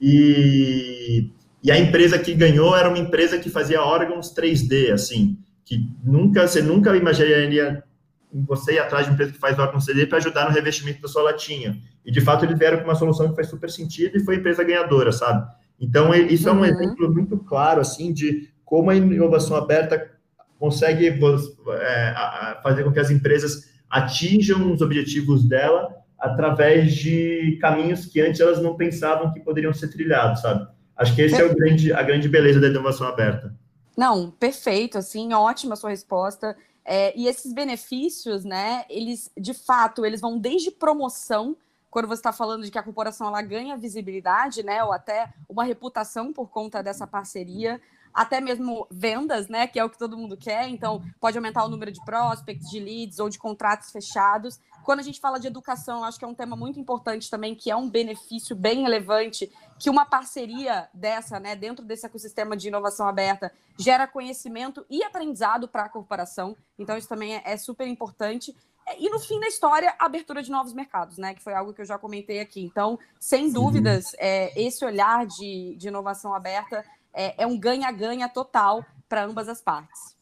e, 0.00 1.30
e 1.62 1.70
a 1.70 1.78
empresa 1.78 2.18
que 2.18 2.34
ganhou 2.34 2.76
era 2.76 2.88
uma 2.88 2.98
empresa 2.98 3.38
que 3.38 3.48
fazia 3.48 3.82
órgãos 3.82 4.34
3D, 4.34 4.92
assim, 4.92 5.38
que 5.64 5.88
nunca, 6.02 6.48
você 6.48 6.60
nunca 6.60 6.96
imaginaria 6.96 7.84
você 8.32 8.74
ir 8.74 8.78
atrás 8.78 9.04
de 9.04 9.10
uma 9.10 9.14
empresa 9.14 9.32
que 9.32 9.38
faz 9.38 9.58
órgãos 9.58 9.86
3D 9.86 10.08
para 10.08 10.18
ajudar 10.18 10.48
no 10.48 10.54
revestimento 10.54 11.00
da 11.00 11.08
sua 11.08 11.22
latinha. 11.22 11.78
E, 12.04 12.10
de 12.10 12.20
fato, 12.20 12.44
eles 12.44 12.58
vieram 12.58 12.78
com 12.78 12.84
uma 12.84 12.94
solução 12.94 13.28
que 13.28 13.36
faz 13.36 13.48
super 13.48 13.70
sentido 13.70 14.16
e 14.16 14.24
foi 14.24 14.36
a 14.36 14.38
empresa 14.38 14.64
ganhadora, 14.64 15.12
sabe? 15.12 15.46
Então, 15.78 16.14
isso 16.14 16.48
é 16.48 16.52
um 16.52 16.58
uhum. 16.58 16.64
exemplo 16.64 17.12
muito 17.12 17.36
claro, 17.38 17.80
assim, 17.80 18.12
de 18.12 18.48
como 18.64 18.90
a 18.90 18.96
inovação 18.96 19.56
aberta 19.56 20.10
consegue 20.58 21.08
é, 21.08 22.58
fazer 22.62 22.84
com 22.84 22.92
que 22.92 23.00
as 23.00 23.10
empresas 23.10 23.69
atinjam 23.90 24.72
os 24.72 24.80
objetivos 24.80 25.44
dela 25.44 25.94
através 26.18 26.94
de 26.94 27.58
caminhos 27.60 28.06
que 28.06 28.20
antes 28.20 28.40
elas 28.40 28.62
não 28.62 28.76
pensavam 28.76 29.32
que 29.32 29.40
poderiam 29.40 29.72
ser 29.74 29.88
trilhados, 29.88 30.42
sabe? 30.42 30.68
Acho 30.96 31.14
que 31.14 31.22
esse 31.22 31.40
é 31.40 31.44
o 31.44 31.54
grande, 31.54 31.92
a 31.92 32.02
grande 32.02 32.28
beleza 32.28 32.60
da 32.60 32.68
inovação 32.68 33.06
aberta. 33.06 33.54
Não, 33.96 34.30
perfeito, 34.30 34.98
assim, 34.98 35.32
ótima 35.32 35.76
sua 35.76 35.90
resposta. 35.90 36.56
É, 36.84 37.18
e 37.18 37.26
esses 37.26 37.52
benefícios, 37.52 38.44
né, 38.44 38.84
eles, 38.88 39.30
de 39.38 39.54
fato, 39.54 40.04
eles 40.04 40.20
vão 40.20 40.38
desde 40.38 40.70
promoção, 40.70 41.56
quando 41.90 42.06
você 42.06 42.20
está 42.20 42.32
falando 42.32 42.64
de 42.64 42.70
que 42.70 42.78
a 42.78 42.82
corporação 42.82 43.26
ela 43.26 43.42
ganha 43.42 43.76
visibilidade, 43.76 44.62
né, 44.62 44.84
ou 44.84 44.92
até 44.92 45.32
uma 45.48 45.64
reputação 45.64 46.32
por 46.32 46.48
conta 46.48 46.82
dessa 46.82 47.06
parceria, 47.06 47.80
até 48.12 48.40
mesmo 48.40 48.86
vendas, 48.90 49.48
né, 49.48 49.66
que 49.66 49.78
é 49.78 49.84
o 49.84 49.90
que 49.90 49.98
todo 49.98 50.16
mundo 50.16 50.36
quer. 50.36 50.68
Então, 50.68 51.02
pode 51.20 51.36
aumentar 51.36 51.64
o 51.64 51.68
número 51.68 51.92
de 51.92 52.04
prospects, 52.04 52.68
de 52.70 52.80
leads 52.80 53.18
ou 53.18 53.28
de 53.28 53.38
contratos 53.38 53.90
fechados. 53.90 54.60
Quando 54.84 55.00
a 55.00 55.02
gente 55.02 55.20
fala 55.20 55.38
de 55.38 55.46
educação, 55.46 56.04
acho 56.04 56.18
que 56.18 56.24
é 56.24 56.28
um 56.28 56.34
tema 56.34 56.56
muito 56.56 56.80
importante 56.80 57.30
também, 57.30 57.54
que 57.54 57.70
é 57.70 57.76
um 57.76 57.88
benefício 57.88 58.56
bem 58.56 58.82
relevante, 58.82 59.50
que 59.78 59.90
uma 59.90 60.04
parceria 60.04 60.88
dessa, 60.92 61.38
né, 61.38 61.54
dentro 61.54 61.84
desse 61.84 62.06
ecossistema 62.06 62.56
de 62.56 62.68
inovação 62.68 63.06
aberta, 63.06 63.52
gera 63.78 64.06
conhecimento 64.06 64.84
e 64.90 65.02
aprendizado 65.04 65.68
para 65.68 65.84
a 65.84 65.88
corporação. 65.88 66.56
Então, 66.78 66.96
isso 66.96 67.08
também 67.08 67.36
é, 67.36 67.42
é 67.44 67.56
super 67.56 67.86
importante. 67.86 68.54
E 68.98 69.08
no 69.08 69.20
fim 69.20 69.38
da 69.38 69.46
história, 69.46 69.94
a 69.98 70.06
abertura 70.06 70.42
de 70.42 70.50
novos 70.50 70.72
mercados, 70.72 71.16
né? 71.16 71.34
Que 71.34 71.42
foi 71.42 71.54
algo 71.54 71.72
que 71.72 71.80
eu 71.80 71.86
já 71.86 71.98
comentei 71.98 72.40
aqui. 72.40 72.60
Então, 72.60 72.98
sem 73.20 73.52
dúvidas, 73.52 74.12
é, 74.18 74.60
esse 74.60 74.84
olhar 74.84 75.26
de, 75.26 75.76
de 75.76 75.88
inovação 75.88 76.34
aberta 76.34 76.84
é, 77.12 77.42
é 77.42 77.46
um 77.46 77.58
ganha-ganha 77.58 78.28
total 78.28 78.84
para 79.08 79.24
ambas 79.24 79.48
as 79.48 79.60
partes. 79.60 80.16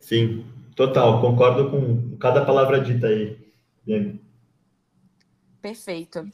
Sim, 0.00 0.46
total, 0.74 1.20
concordo 1.20 1.70
com 1.70 2.16
cada 2.18 2.44
palavra 2.44 2.80
dita 2.80 3.08
aí. 3.08 3.38
Perfeito. 5.60 6.28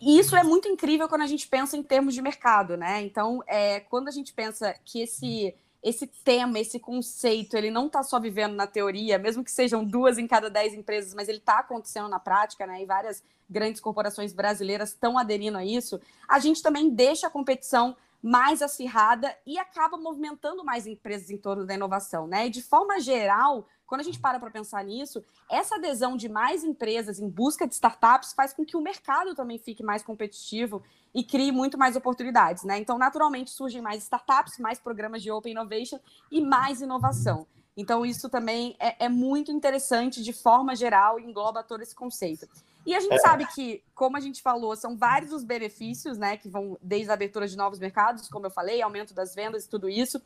E 0.00 0.18
isso 0.18 0.36
é 0.36 0.42
muito 0.42 0.68
incrível 0.68 1.08
quando 1.08 1.22
a 1.22 1.26
gente 1.26 1.46
pensa 1.46 1.76
em 1.76 1.82
termos 1.82 2.14
de 2.14 2.22
mercado, 2.22 2.76
né? 2.76 3.02
Então, 3.02 3.42
é, 3.46 3.80
quando 3.80 4.08
a 4.08 4.10
gente 4.10 4.32
pensa 4.32 4.74
que 4.84 5.00
esse 5.00 5.54
esse 5.82 6.06
tema, 6.06 6.58
esse 6.58 6.78
conceito, 6.78 7.56
ele 7.56 7.70
não 7.70 7.86
está 7.86 8.02
só 8.02 8.20
vivendo 8.20 8.54
na 8.54 8.66
teoria, 8.66 9.18
mesmo 9.18 9.42
que 9.42 9.50
sejam 9.50 9.82
duas 9.82 10.18
em 10.18 10.26
cada 10.26 10.50
dez 10.50 10.74
empresas, 10.74 11.14
mas 11.14 11.26
ele 11.26 11.38
está 11.38 11.60
acontecendo 11.60 12.08
na 12.08 12.20
prática, 12.20 12.66
né? 12.66 12.82
E 12.82 12.86
várias 12.86 13.22
grandes 13.48 13.80
corporações 13.80 14.32
brasileiras 14.32 14.90
estão 14.90 15.18
aderindo 15.18 15.56
a 15.56 15.64
isso. 15.64 15.98
A 16.28 16.38
gente 16.38 16.62
também 16.62 16.90
deixa 16.90 17.26
a 17.26 17.30
competição 17.30 17.96
mais 18.22 18.60
acirrada 18.60 19.34
e 19.46 19.58
acaba 19.58 19.96
movimentando 19.96 20.64
mais 20.64 20.86
empresas 20.86 21.30
em 21.30 21.38
torno 21.38 21.64
da 21.64 21.74
inovação, 21.74 22.26
né? 22.26 22.46
E 22.46 22.50
de 22.50 22.62
forma 22.62 23.00
geral, 23.00 23.66
quando 23.86 24.02
a 24.02 24.04
gente 24.04 24.20
para 24.20 24.38
para 24.38 24.50
pensar 24.50 24.84
nisso, 24.84 25.24
essa 25.50 25.76
adesão 25.76 26.16
de 26.16 26.28
mais 26.28 26.62
empresas 26.62 27.18
em 27.18 27.28
busca 27.28 27.66
de 27.66 27.74
startups 27.74 28.32
faz 28.32 28.52
com 28.52 28.64
que 28.64 28.76
o 28.76 28.80
mercado 28.80 29.34
também 29.34 29.58
fique 29.58 29.82
mais 29.82 30.02
competitivo 30.02 30.82
e 31.14 31.24
crie 31.24 31.50
muito 31.50 31.76
mais 31.78 31.96
oportunidades, 31.96 32.62
né? 32.62 32.78
Então, 32.78 32.98
naturalmente, 32.98 33.50
surgem 33.50 33.80
mais 33.80 34.02
startups, 34.02 34.58
mais 34.58 34.78
programas 34.78 35.22
de 35.22 35.30
Open 35.30 35.52
Innovation 35.52 35.98
e 36.30 36.40
mais 36.40 36.80
inovação. 36.80 37.46
Então, 37.76 38.04
isso 38.04 38.28
também 38.28 38.76
é, 38.78 39.06
é 39.06 39.08
muito 39.08 39.50
interessante 39.50 40.22
de 40.22 40.32
forma 40.32 40.76
geral 40.76 41.18
e 41.18 41.24
engloba 41.24 41.62
todo 41.62 41.82
esse 41.82 41.94
conceito. 41.94 42.46
E 42.86 42.94
a 42.94 43.00
gente 43.00 43.14
é. 43.14 43.18
sabe 43.18 43.46
que, 43.46 43.82
como 43.94 44.16
a 44.16 44.20
gente 44.20 44.40
falou, 44.40 44.74
são 44.74 44.96
vários 44.96 45.32
os 45.32 45.44
benefícios, 45.44 46.16
né, 46.16 46.36
que 46.36 46.48
vão 46.48 46.78
desde 46.80 47.10
a 47.10 47.14
abertura 47.14 47.46
de 47.46 47.56
novos 47.56 47.78
mercados, 47.78 48.28
como 48.28 48.46
eu 48.46 48.50
falei, 48.50 48.80
aumento 48.80 49.12
das 49.12 49.34
vendas 49.34 49.64
e 49.64 49.68
tudo 49.68 49.88
isso. 49.88 50.20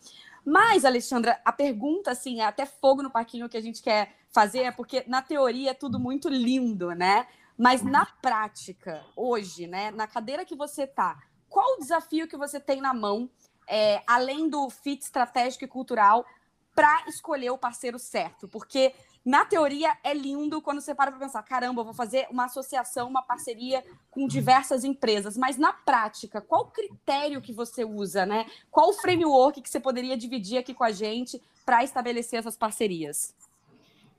Mas, 0.45 0.85
Alexandra, 0.85 1.41
a 1.45 1.53
pergunta, 1.53 2.13
assim, 2.13 2.41
é 2.41 2.45
até 2.45 2.65
fogo 2.65 3.03
no 3.03 3.11
parquinho 3.11 3.49
que 3.49 3.57
a 3.57 3.63
gente 3.63 3.83
quer 3.83 4.15
fazer, 4.31 4.61
é 4.61 4.71
porque 4.71 5.05
na 5.07 5.21
teoria 5.21 5.71
é 5.71 5.75
tudo 5.75 5.99
muito 5.99 6.29
lindo, 6.29 6.91
né? 6.93 7.27
Mas 7.57 7.83
na 7.83 8.05
prática, 8.05 9.05
hoje, 9.17 9.67
né, 9.67 9.91
na 9.91 10.07
cadeira 10.07 10.45
que 10.45 10.57
você 10.57 10.87
tá, 10.87 11.23
qual 11.49 11.75
o 11.75 11.79
desafio 11.79 12.27
que 12.27 12.37
você 12.37 12.59
tem 12.59 12.81
na 12.81 12.93
mão, 12.93 13.31
é, 13.69 14.03
além 14.07 14.49
do 14.49 14.69
fit 14.69 15.03
estratégico 15.03 15.65
e 15.65 15.69
cultural, 15.69 16.25
para 16.75 17.05
escolher 17.07 17.51
o 17.51 17.59
parceiro 17.59 17.99
certo? 17.99 18.49
Porque 18.49 18.93
na 19.25 19.45
teoria 19.45 19.91
é 20.05 20.13
lindo 20.13 20.61
quando 20.61 20.83
você 20.83 20.95
para 20.95 21.11
para 21.11 21.21
pensar, 21.21 21.43
caramba, 21.43 21.81
eu 21.81 21.85
vou 21.85 21.95
fazer 21.95 22.27
uma 22.31 22.45
associação, 22.45 23.09
uma 23.09 23.23
parceria 23.23 23.83
com 24.11 24.27
diversas 24.27 24.85
empresas, 24.85 25.37
mas 25.37 25.57
na 25.57 25.73
prática, 25.73 26.43
qual 26.43 26.67
critério 26.67 27.41
que 27.41 27.53
você 27.53 27.85
usa, 27.85 28.27
né? 28.27 28.45
Qual 28.71 28.93
framework 28.93 29.63
que 29.63 29.71
você 29.71 29.81
poderia 29.81 30.17
dividir 30.17 30.59
aqui 30.59 30.75
com 30.75 30.85
a 30.85 30.91
gente 30.91 31.41
para 31.65 31.83
estabelecer 31.83 32.39
essas 32.39 32.57
parcerias? 32.57 33.35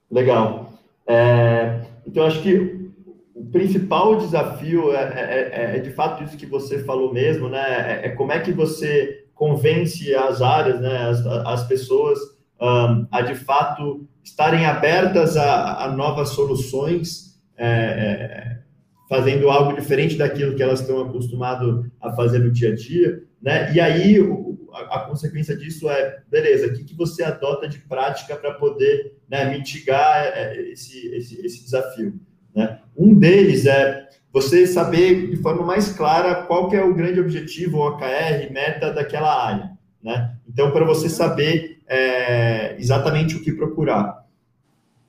Legal. 0.10 0.74
É, 1.06 1.86
então, 2.08 2.26
acho 2.26 2.42
que 2.42 2.92
o 3.36 3.46
principal 3.52 4.18
desafio 4.18 4.92
é, 4.92 5.04
é, 5.04 5.74
é, 5.74 5.78
é, 5.78 5.80
de 5.80 5.92
fato 5.92 6.24
isso 6.24 6.38
que 6.38 6.48
você 6.48 6.84
falou 6.84 7.14
mesmo, 7.14 7.48
né? 7.48 8.02
É, 8.02 8.08
é 8.08 8.10
como 8.10 8.32
é 8.32 8.40
que 8.40 8.52
você 8.52 9.26
convence 9.36 10.16
as 10.16 10.42
áreas, 10.42 10.80
né, 10.80 11.10
as, 11.10 11.26
as 11.26 11.68
pessoas 11.68 12.18
um, 12.62 13.08
a 13.12 13.22
de 13.22 13.36
fato 13.36 14.08
estarem 14.24 14.66
abertas 14.66 15.38
a, 15.38 15.86
a 15.86 15.92
novas 15.92 16.30
soluções, 16.30 17.40
é, 17.58 17.68
é, 17.68 18.60
fazendo 19.08 19.50
algo 19.50 19.80
diferente 19.80 20.18
daquilo 20.18 20.56
que 20.56 20.64
elas 20.64 20.82
estão 20.82 21.02
acostumadas 21.02 21.86
a 22.02 22.12
fazer 22.14 22.40
no 22.40 22.52
dia 22.52 22.72
a 22.72 22.76
dia, 22.76 23.24
né? 23.42 23.72
E 23.74 23.80
aí 23.80 24.20
o, 24.20 24.68
a, 24.74 24.98
a, 24.98 25.00
consequência 25.02 25.56
disso 25.56 25.90
é, 25.90 26.20
beleza, 26.30 26.68
o 26.68 26.74
que, 26.74 26.84
que 26.84 26.96
você 26.96 27.24
adota 27.24 27.68
de 27.68 27.80
prática 27.80 28.36
para 28.36 28.54
poder 28.56 29.18
né, 29.30 29.56
mitigar 29.56 30.26
é, 30.26 30.60
esse, 30.72 31.08
esse, 31.16 31.46
esse 31.46 31.64
desafio? 31.64 32.20
Né? 32.56 32.80
Um 32.98 33.14
deles 33.14 33.66
é 33.66 34.08
você 34.32 34.66
saber 34.66 35.30
de 35.30 35.38
forma 35.38 35.64
mais 35.64 35.94
clara 35.94 36.44
qual 36.44 36.70
que 36.70 36.76
é 36.76 36.84
o 36.84 36.94
grande 36.94 37.20
objetivo, 37.20 37.80
OKR, 37.80 38.52
meta 38.52 38.92
daquela 38.92 39.46
área. 39.46 39.72
Né? 40.04 40.36
Então, 40.48 40.72
para 40.72 40.86
você 40.86 41.08
saber 41.10 41.75
é, 41.88 42.76
exatamente 42.80 43.36
o 43.36 43.42
que 43.42 43.52
procurar. 43.52 44.26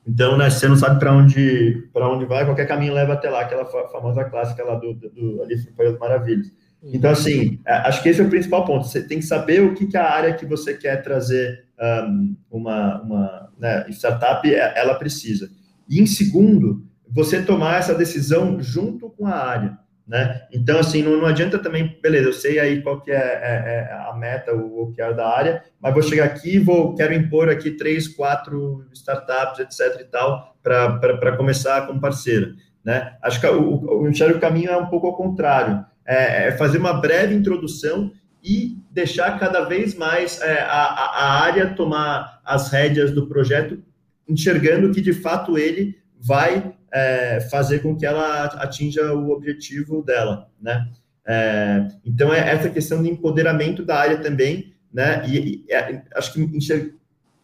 Então, 0.06 0.36
né, 0.36 0.48
você 0.48 0.68
não 0.68 0.76
sabe 0.76 1.00
para 1.00 1.12
onde, 1.12 1.88
onde 1.94 2.24
vai, 2.26 2.44
qualquer 2.44 2.66
caminho 2.68 2.94
leva 2.94 3.14
até 3.14 3.28
lá, 3.28 3.40
aquela 3.40 3.64
famosa 3.64 4.24
clássica 4.24 4.62
lá 4.62 4.76
do, 4.76 4.94
do, 4.94 5.10
do 5.10 5.42
Alice 5.42 5.68
no 5.68 5.76
País 5.76 5.90
das 5.90 5.98
Maravilhas. 5.98 6.52
Então, 6.82 7.10
assim, 7.10 7.58
é, 7.66 7.72
acho 7.72 8.02
que 8.02 8.08
esse 8.08 8.20
é 8.20 8.24
o 8.24 8.30
principal 8.30 8.64
ponto. 8.64 8.86
Você 8.86 9.02
tem 9.02 9.18
que 9.18 9.24
saber 9.24 9.62
o 9.62 9.74
que, 9.74 9.86
que 9.86 9.96
a 9.96 10.08
área 10.08 10.34
que 10.34 10.46
você 10.46 10.74
quer 10.74 11.02
trazer 11.02 11.64
um, 12.08 12.36
uma, 12.50 13.02
uma 13.02 13.52
né, 13.58 13.86
startup, 13.90 14.48
é, 14.48 14.78
ela 14.78 14.94
precisa. 14.94 15.50
E, 15.88 16.00
em 16.00 16.06
segundo, 16.06 16.84
você 17.08 17.42
tomar 17.42 17.78
essa 17.78 17.94
decisão 17.94 18.60
junto 18.60 19.10
com 19.10 19.26
a 19.26 19.34
área. 19.34 19.78
Né? 20.06 20.46
Então, 20.52 20.78
assim, 20.78 21.02
não, 21.02 21.16
não 21.16 21.26
adianta 21.26 21.58
também, 21.58 21.98
beleza, 22.00 22.28
eu 22.28 22.32
sei 22.32 22.60
aí 22.60 22.80
qual 22.80 23.00
que 23.00 23.10
é, 23.10 23.16
é, 23.16 23.88
é 23.90 24.08
a 24.08 24.14
meta, 24.16 24.54
o, 24.54 24.84
o 24.84 24.92
que 24.92 25.02
é 25.02 25.12
da 25.12 25.28
área, 25.28 25.64
mas 25.80 25.92
vou 25.92 26.02
chegar 26.02 26.26
aqui 26.26 26.54
e 26.54 26.58
vou, 26.60 26.94
quero 26.94 27.12
impor 27.12 27.48
aqui 27.48 27.72
três, 27.72 28.06
quatro 28.06 28.86
startups, 28.92 29.58
etc 29.58 30.00
e 30.00 30.04
tal, 30.04 30.56
para 30.62 31.36
começar 31.36 31.88
como 31.88 32.00
parceira, 32.00 32.52
né? 32.84 33.16
Acho 33.20 33.40
que 33.40 33.46
o, 33.48 33.60
o, 33.60 34.08
o 34.08 34.40
caminho 34.40 34.70
é 34.70 34.76
um 34.76 34.86
pouco 34.86 35.08
ao 35.08 35.16
contrário, 35.16 35.84
é, 36.06 36.48
é, 36.48 36.52
fazer 36.52 36.78
uma 36.78 36.92
breve 36.92 37.34
introdução 37.34 38.12
e 38.44 38.78
deixar 38.92 39.40
cada 39.40 39.64
vez 39.64 39.96
mais 39.96 40.40
é, 40.40 40.60
a, 40.60 40.84
a 40.84 41.42
área 41.42 41.74
tomar 41.74 42.40
as 42.44 42.70
rédeas 42.70 43.10
do 43.10 43.26
projeto, 43.26 43.82
enxergando 44.28 44.92
que, 44.92 45.00
de 45.00 45.12
fato, 45.12 45.58
ele 45.58 45.98
vai 46.16 46.75
é, 46.92 47.40
fazer 47.50 47.80
com 47.80 47.96
que 47.96 48.06
ela 48.06 48.44
atinja 48.44 49.12
o 49.14 49.30
objetivo 49.30 50.02
dela, 50.02 50.48
né? 50.60 50.88
É, 51.26 51.88
então, 52.04 52.32
é 52.32 52.50
essa 52.50 52.70
questão 52.70 53.02
de 53.02 53.10
empoderamento 53.10 53.84
da 53.84 53.96
área 53.96 54.18
também, 54.18 54.74
né? 54.92 55.24
E, 55.26 55.64
e 55.68 55.72
é, 55.72 56.02
acho 56.14 56.32
que, 56.32 56.40
enxerga, 56.40 56.90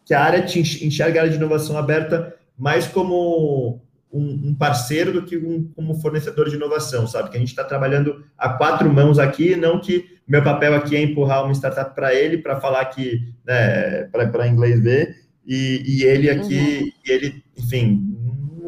que 0.05 0.13
a 0.13 0.21
área 0.21 0.41
te 0.41 0.59
enxerga 0.59 1.19
a 1.19 1.23
área 1.23 1.31
de 1.31 1.37
inovação 1.37 1.77
aberta 1.77 2.35
mais 2.57 2.87
como 2.87 3.81
um, 4.11 4.49
um 4.49 4.55
parceiro 4.55 5.11
do 5.11 5.23
que 5.23 5.37
um, 5.37 5.69
como 5.75 5.95
fornecedor 5.95 6.49
de 6.49 6.55
inovação, 6.55 7.07
sabe? 7.07 7.29
Que 7.29 7.37
a 7.37 7.39
gente 7.39 7.49
está 7.49 7.63
trabalhando 7.63 8.23
a 8.37 8.49
quatro 8.49 8.91
mãos 8.91 9.19
aqui, 9.19 9.55
não 9.55 9.81
que 9.81 10.13
meu 10.27 10.43
papel 10.43 10.75
aqui 10.75 10.95
é 10.95 11.01
empurrar 11.01 11.43
uma 11.43 11.53
startup 11.53 11.93
para 11.93 12.13
ele, 12.13 12.37
para 12.37 12.59
falar 12.59 12.85
que, 12.85 13.33
né, 13.45 14.03
para 14.05 14.47
inglês 14.47 14.81
ver, 14.81 15.23
e, 15.45 15.83
e 15.85 16.03
ele 16.03 16.29
aqui, 16.29 16.79
uhum. 16.79 16.91
ele, 17.05 17.43
enfim, 17.57 18.17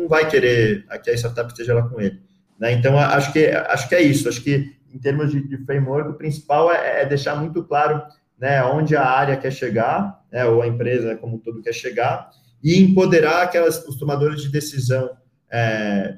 não 0.06 0.08
vai 0.08 0.30
querer 0.30 0.86
que 1.04 1.10
a 1.10 1.14
startup 1.14 1.52
esteja 1.52 1.74
lá 1.74 1.82
com 1.90 2.00
ele. 2.00 2.22
Né? 2.60 2.74
Então, 2.74 2.98
acho 2.98 3.34
que, 3.34 3.48
acho 3.48 3.90
que 3.90 3.96
é 3.96 4.02
isso. 4.02 4.30
Acho 4.30 4.42
que, 4.42 4.76
em 4.94 5.00
termos 5.00 5.32
de, 5.32 5.46
de 5.46 5.58
framework, 5.66 6.12
o 6.12 6.14
principal 6.14 6.72
é, 6.72 7.02
é, 7.02 7.06
deixar 7.06 7.36
muito 7.36 7.64
claro 7.64 8.02
né, 8.40 8.64
onde 8.64 8.96
a 8.96 9.04
área 9.04 9.36
quer 9.36 9.52
chegar, 9.52 10.22
né, 10.32 10.46
ou 10.46 10.62
a 10.62 10.68
empresa 10.68 11.16
como 11.16 11.38
um 11.38 11.40
todo 11.40 11.62
quer 11.62 11.74
chegar, 11.74 12.30
e 12.64 12.82
empoderar 12.82 13.44
aquelas, 13.44 13.84
os 13.88 13.98
tomadores 13.98 14.42
de 14.42 14.50
decisão 14.50 15.10
é, 15.50 16.18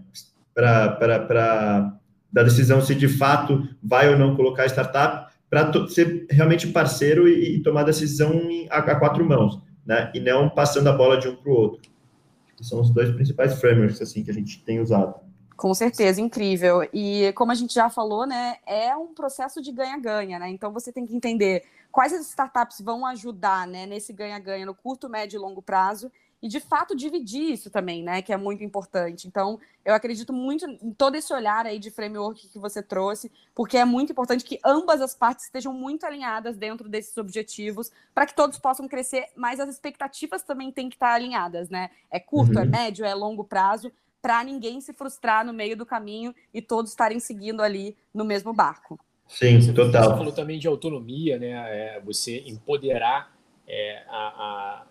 para 0.54 1.94
da 2.32 2.44
decisão 2.44 2.82
se 2.82 2.94
de 2.94 3.08
fato 3.08 3.68
vai 3.82 4.10
ou 4.10 4.20
não 4.20 4.36
colocar 4.36 4.64
a 4.64 4.68
startup, 4.68 5.34
para 5.50 5.72
ser 5.88 6.26
realmente 6.30 6.68
parceiro 6.68 7.28
e, 7.28 7.56
e 7.56 7.64
tomar 7.64 7.84
decisão 7.84 8.34
em, 8.34 8.68
a, 8.70 8.80
a, 8.80 8.96
quatro 8.96 9.26
mãos, 9.26 9.62
né? 9.86 10.12
E 10.14 10.20
não 10.20 10.50
passando 10.50 10.90
a 10.90 10.92
bola 10.92 11.18
de 11.18 11.30
um 11.30 11.36
para 11.38 11.50
o 11.50 11.56
outro 11.56 11.90
são 12.64 12.82
os 12.82 12.90
dois 12.90 13.14
principais 13.14 13.60
frameworks 13.60 14.02
assim 14.02 14.24
que 14.24 14.32
a 14.32 14.34
gente 14.34 14.64
tem 14.64 14.80
usado. 14.80 15.16
Com 15.56 15.74
certeza, 15.74 16.22
incrível. 16.22 16.88
E 16.94 17.34
como 17.34 17.52
a 17.52 17.56
gente 17.56 17.74
já 17.74 17.90
falou, 17.90 18.28
né, 18.28 18.58
é 18.66 18.96
um 18.96 19.14
processo 19.14 19.60
de 19.60 19.72
ganha-ganha, 19.72 20.38
né? 20.38 20.50
Então 20.50 20.72
você 20.72 20.92
tem 20.92 21.06
que 21.06 21.16
entender 21.16 21.64
quais 21.92 22.14
as 22.14 22.28
startups 22.28 22.80
vão 22.80 23.06
ajudar, 23.08 23.66
né, 23.66 23.88
nesse 23.88 24.14
ganha-ganha 24.14 24.68
no 24.68 24.76
curto, 24.76 25.10
médio 25.10 25.38
e 25.38 25.40
longo 25.40 25.62
prazo 25.62 26.12
e 26.42 26.48
de 26.48 26.60
fato 26.60 26.96
dividir 26.96 27.52
isso 27.54 27.70
também, 27.70 28.04
né, 28.04 28.22
que 28.22 28.32
é 28.32 28.38
muito 28.38 28.64
importante. 28.64 29.28
Então, 29.28 29.60
eu 29.84 29.94
acredito 29.94 30.32
muito 30.32 30.66
em 30.66 30.94
todo 30.94 31.16
esse 31.16 31.34
olhar 31.34 31.66
aí 31.66 31.80
de 31.80 31.90
framework 31.90 32.48
que 32.48 32.60
você 32.60 32.84
trouxe, 32.84 33.32
porque 33.56 33.78
é 33.78 33.86
muito 33.86 34.12
importante 34.12 34.44
que 34.44 34.60
ambas 34.64 35.02
as 35.02 35.16
partes 35.16 35.46
estejam 35.46 35.74
muito 35.74 36.06
alinhadas 36.06 36.56
dentro 36.56 36.88
desses 36.88 37.18
objetivos, 37.18 37.92
para 38.14 38.26
que 38.26 38.36
todos 38.36 38.60
possam 38.60 38.88
crescer, 38.88 39.28
mas 39.36 39.60
as 39.60 39.70
expectativas 39.70 40.44
também 40.44 40.72
têm 40.72 40.90
que 40.90 40.96
estar 40.96 41.14
alinhadas, 41.14 41.70
né? 41.70 41.90
É 42.12 42.20
curto, 42.20 42.60
é 42.60 42.62
uhum. 42.62 42.68
é 42.68 42.70
médio, 42.70 43.06
é 43.06 43.14
longo 43.14 43.44
prazo, 43.44 43.92
para 44.22 44.44
ninguém 44.44 44.82
se 44.82 44.94
frustrar 44.94 45.46
no 45.46 45.54
meio 45.54 45.78
do 45.78 45.86
caminho 45.86 46.36
e 46.54 46.62
todos 46.62 46.92
estarem 46.92 47.20
seguindo 47.20 47.62
ali 47.62 47.96
no 48.14 48.26
mesmo 48.26 48.54
barco. 48.54 49.00
Sim, 49.28 49.60
você, 49.60 49.74
total. 49.74 50.04
Você 50.04 50.18
falou 50.18 50.32
também 50.32 50.60
de 50.60 50.68
autonomia, 50.68 51.38
né? 51.38 51.52
É, 51.52 52.02
você 52.02 52.44
empoderar 52.46 53.34
é, 53.68 54.04
a, 54.08 54.84
a 54.84 54.86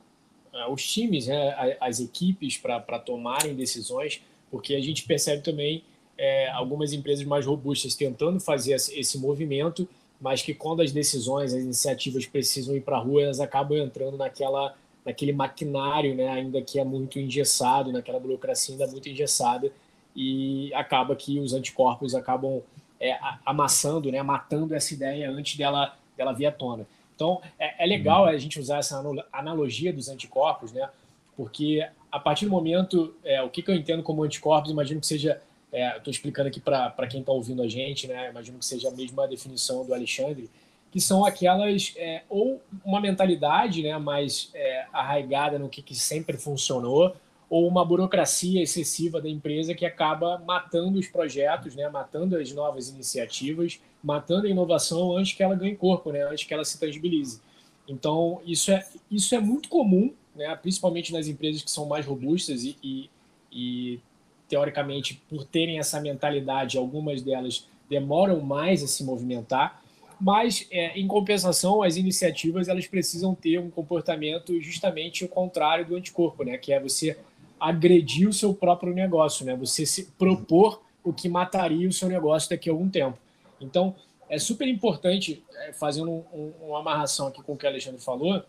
os 0.71 0.87
times, 0.87 1.27
né, 1.27 1.77
as 1.81 2.01
equipes 2.01 2.57
para 2.57 2.99
tomarem 2.99 3.55
decisões, 3.55 4.21
porque 4.51 4.75
a 4.75 4.81
gente 4.81 5.05
percebe 5.05 5.43
também 5.43 5.83
é, 6.17 6.49
algumas 6.51 6.93
empresas 6.93 7.25
mais 7.25 7.45
robustas 7.45 7.95
tentando 7.95 8.41
fazer 8.41 8.75
esse 8.75 9.19
movimento, 9.19 9.89
mas 10.21 10.43
que 10.43 10.55
quando 10.55 10.81
as 10.81 10.93
decisões, 10.93 11.53
as 11.53 11.63
iniciativas 11.63 12.27
precisam 12.27 12.75
ir 12.75 12.81
para 12.81 12.97
a 12.97 13.01
rua, 13.01 13.23
elas 13.23 13.41
acabam 13.41 13.79
entrando 13.79 14.17
naquela, 14.17 14.75
naquele 15.05 15.33
maquinário, 15.33 16.15
né, 16.15 16.29
ainda 16.29 16.63
que 16.63 16.79
é 16.79 16.85
muito 16.85 17.19
engessado, 17.19 17.93
naquela 17.93 18.19
burocracia 18.19 18.75
ainda 18.75 18.87
muito 18.87 19.09
engessada, 19.09 19.71
e 20.15 20.73
acaba 20.73 21.15
que 21.15 21.39
os 21.39 21.53
anticorpos 21.53 22.15
acabam 22.15 22.63
é, 22.99 23.19
amassando, 23.45 24.11
né, 24.11 24.23
matando 24.23 24.75
essa 24.75 24.95
ideia 24.95 25.31
antes 25.31 25.57
dela, 25.59 25.95
dela 26.17 26.33
vir 26.33 26.47
à 26.47 26.53
tona. 26.53 26.87
Então, 27.17 27.41
é, 27.59 27.83
é 27.85 27.87
legal 27.87 28.23
uhum. 28.23 28.29
a 28.29 28.37
gente 28.37 28.61
usar 28.61 28.79
essa 28.79 29.03
analogia 29.33 29.93
dos 29.93 30.09
anticorpos, 30.09 30.71
né? 30.71 30.89
Porque 31.37 31.87
a 32.13 32.21
partir 32.21 32.45
do 32.45 32.51
momento, 32.51 33.15
é, 33.25 33.43
o 33.43 33.49
que, 33.49 33.63
que 33.63 33.71
eu 33.71 33.75
entendo 33.75 34.03
como 34.03 34.23
anticorpos, 34.23 34.71
imagino 34.71 35.01
que 35.01 35.07
seja, 35.07 35.41
estou 35.73 36.11
é, 36.11 36.11
explicando 36.11 36.49
aqui 36.49 36.61
para 36.61 37.07
quem 37.09 37.21
está 37.21 37.33
ouvindo 37.33 37.63
a 37.63 37.69
gente, 37.69 38.07
né? 38.07 38.31
Imagino 38.31 38.59
que 38.59 38.65
seja 38.65 38.89
a 38.89 38.93
mesma 38.93 39.27
definição 39.27 39.85
do 39.85 39.93
Alexandre, 39.93 40.49
que 40.91 41.01
são 41.01 41.25
aquelas, 41.25 41.93
é, 41.97 42.23
ou 42.29 42.63
uma 42.85 43.01
mentalidade 43.01 43.83
né, 43.83 43.99
mais 43.99 44.51
é, 44.55 44.87
arraigada 44.93 45.59
no 45.59 45.69
que, 45.69 45.83
que 45.83 45.95
sempre 45.95 46.37
funcionou, 46.39 47.15
ou 47.49 47.69
uma 47.69 47.85
burocracia 47.85 48.63
excessiva 48.63 49.21
da 49.21 49.29
empresa 49.29 49.75
que 49.75 49.85
acaba 49.85 50.39
matando 50.39 50.99
os 50.99 51.07
projetos, 51.07 51.77
né, 51.77 51.89
matando 51.89 52.37
as 52.37 52.51
novas 52.53 52.89
iniciativas, 52.89 53.79
matando 54.03 54.47
a 54.47 54.51
inovação 54.51 55.17
antes 55.17 55.33
que 55.33 55.43
ela 55.43 55.55
ganhe 55.55 55.77
corpo, 55.77 56.13
né, 56.13 56.23
antes 56.23 56.45
que 56.45 56.55
ela 56.55 56.65
se 56.65 56.79
tangibilize. 56.79 57.41
Então, 57.89 58.41
isso 58.45 58.71
é, 58.71 58.85
isso 59.11 59.35
é 59.35 59.41
muito 59.41 59.69
comum, 59.69 60.13
né, 60.35 60.55
principalmente 60.57 61.13
nas 61.13 61.29
empresas 61.29 61.63
que 61.63 61.71
são 61.71 61.87
mais 61.87 62.05
robustas 62.05 62.65
e, 62.65 62.77
e, 62.83 63.11
e 63.53 64.01
teoricamente, 64.49 65.23
por 65.29 65.45
terem 65.45 65.79
essa 65.79 66.01
mentalidade, 66.01 66.79
algumas 66.79 67.23
delas 67.23 67.67
demoram 67.89 68.41
mais 68.41 68.83
a 68.83 68.87
se 68.87 69.05
movimentar, 69.05 69.83
mas 70.21 70.67
é, 70.71 70.99
em 70.99 71.07
compensação 71.07 71.83
as 71.83 71.97
iniciativas 71.97 72.69
elas 72.69 72.87
precisam 72.87 73.35
ter 73.35 73.59
um 73.59 73.71
comportamento 73.71 74.61
justamente 74.61 75.25
o 75.25 75.29
contrário 75.29 75.87
do 75.87 75.95
anticorpo, 75.95 76.43
né? 76.43 76.57
Que 76.57 76.73
é 76.73 76.81
você 76.81 77.19
agredir 77.61 78.29
o 78.29 78.33
seu 78.33 78.55
próprio 78.55 78.95
negócio, 78.95 79.45
né? 79.45 79.55
Você 79.57 79.85
se 79.85 80.05
propor 80.19 80.83
o 81.05 81.13
que 81.13 81.29
mataria 81.29 81.89
o 81.89 81.93
seu 81.93 82.09
negócio 82.09 82.49
daqui 82.51 82.69
a 82.69 82.73
algum 82.73 82.89
tempo. 82.89 83.19
Então, 83.61 83.95
é 84.29 84.39
super 84.39 84.67
importante, 84.67 85.43
é, 85.55 85.73
fazendo 85.73 86.11
um, 86.11 86.25
um, 86.33 86.53
uma 86.69 86.81
amarração 86.81 87.29
aqui 87.29 87.43
com 87.43 87.53
o 87.53 87.57
que 87.57 87.65
o 87.65 87.69
Alexandre 87.69 88.01
falou, 88.01 88.43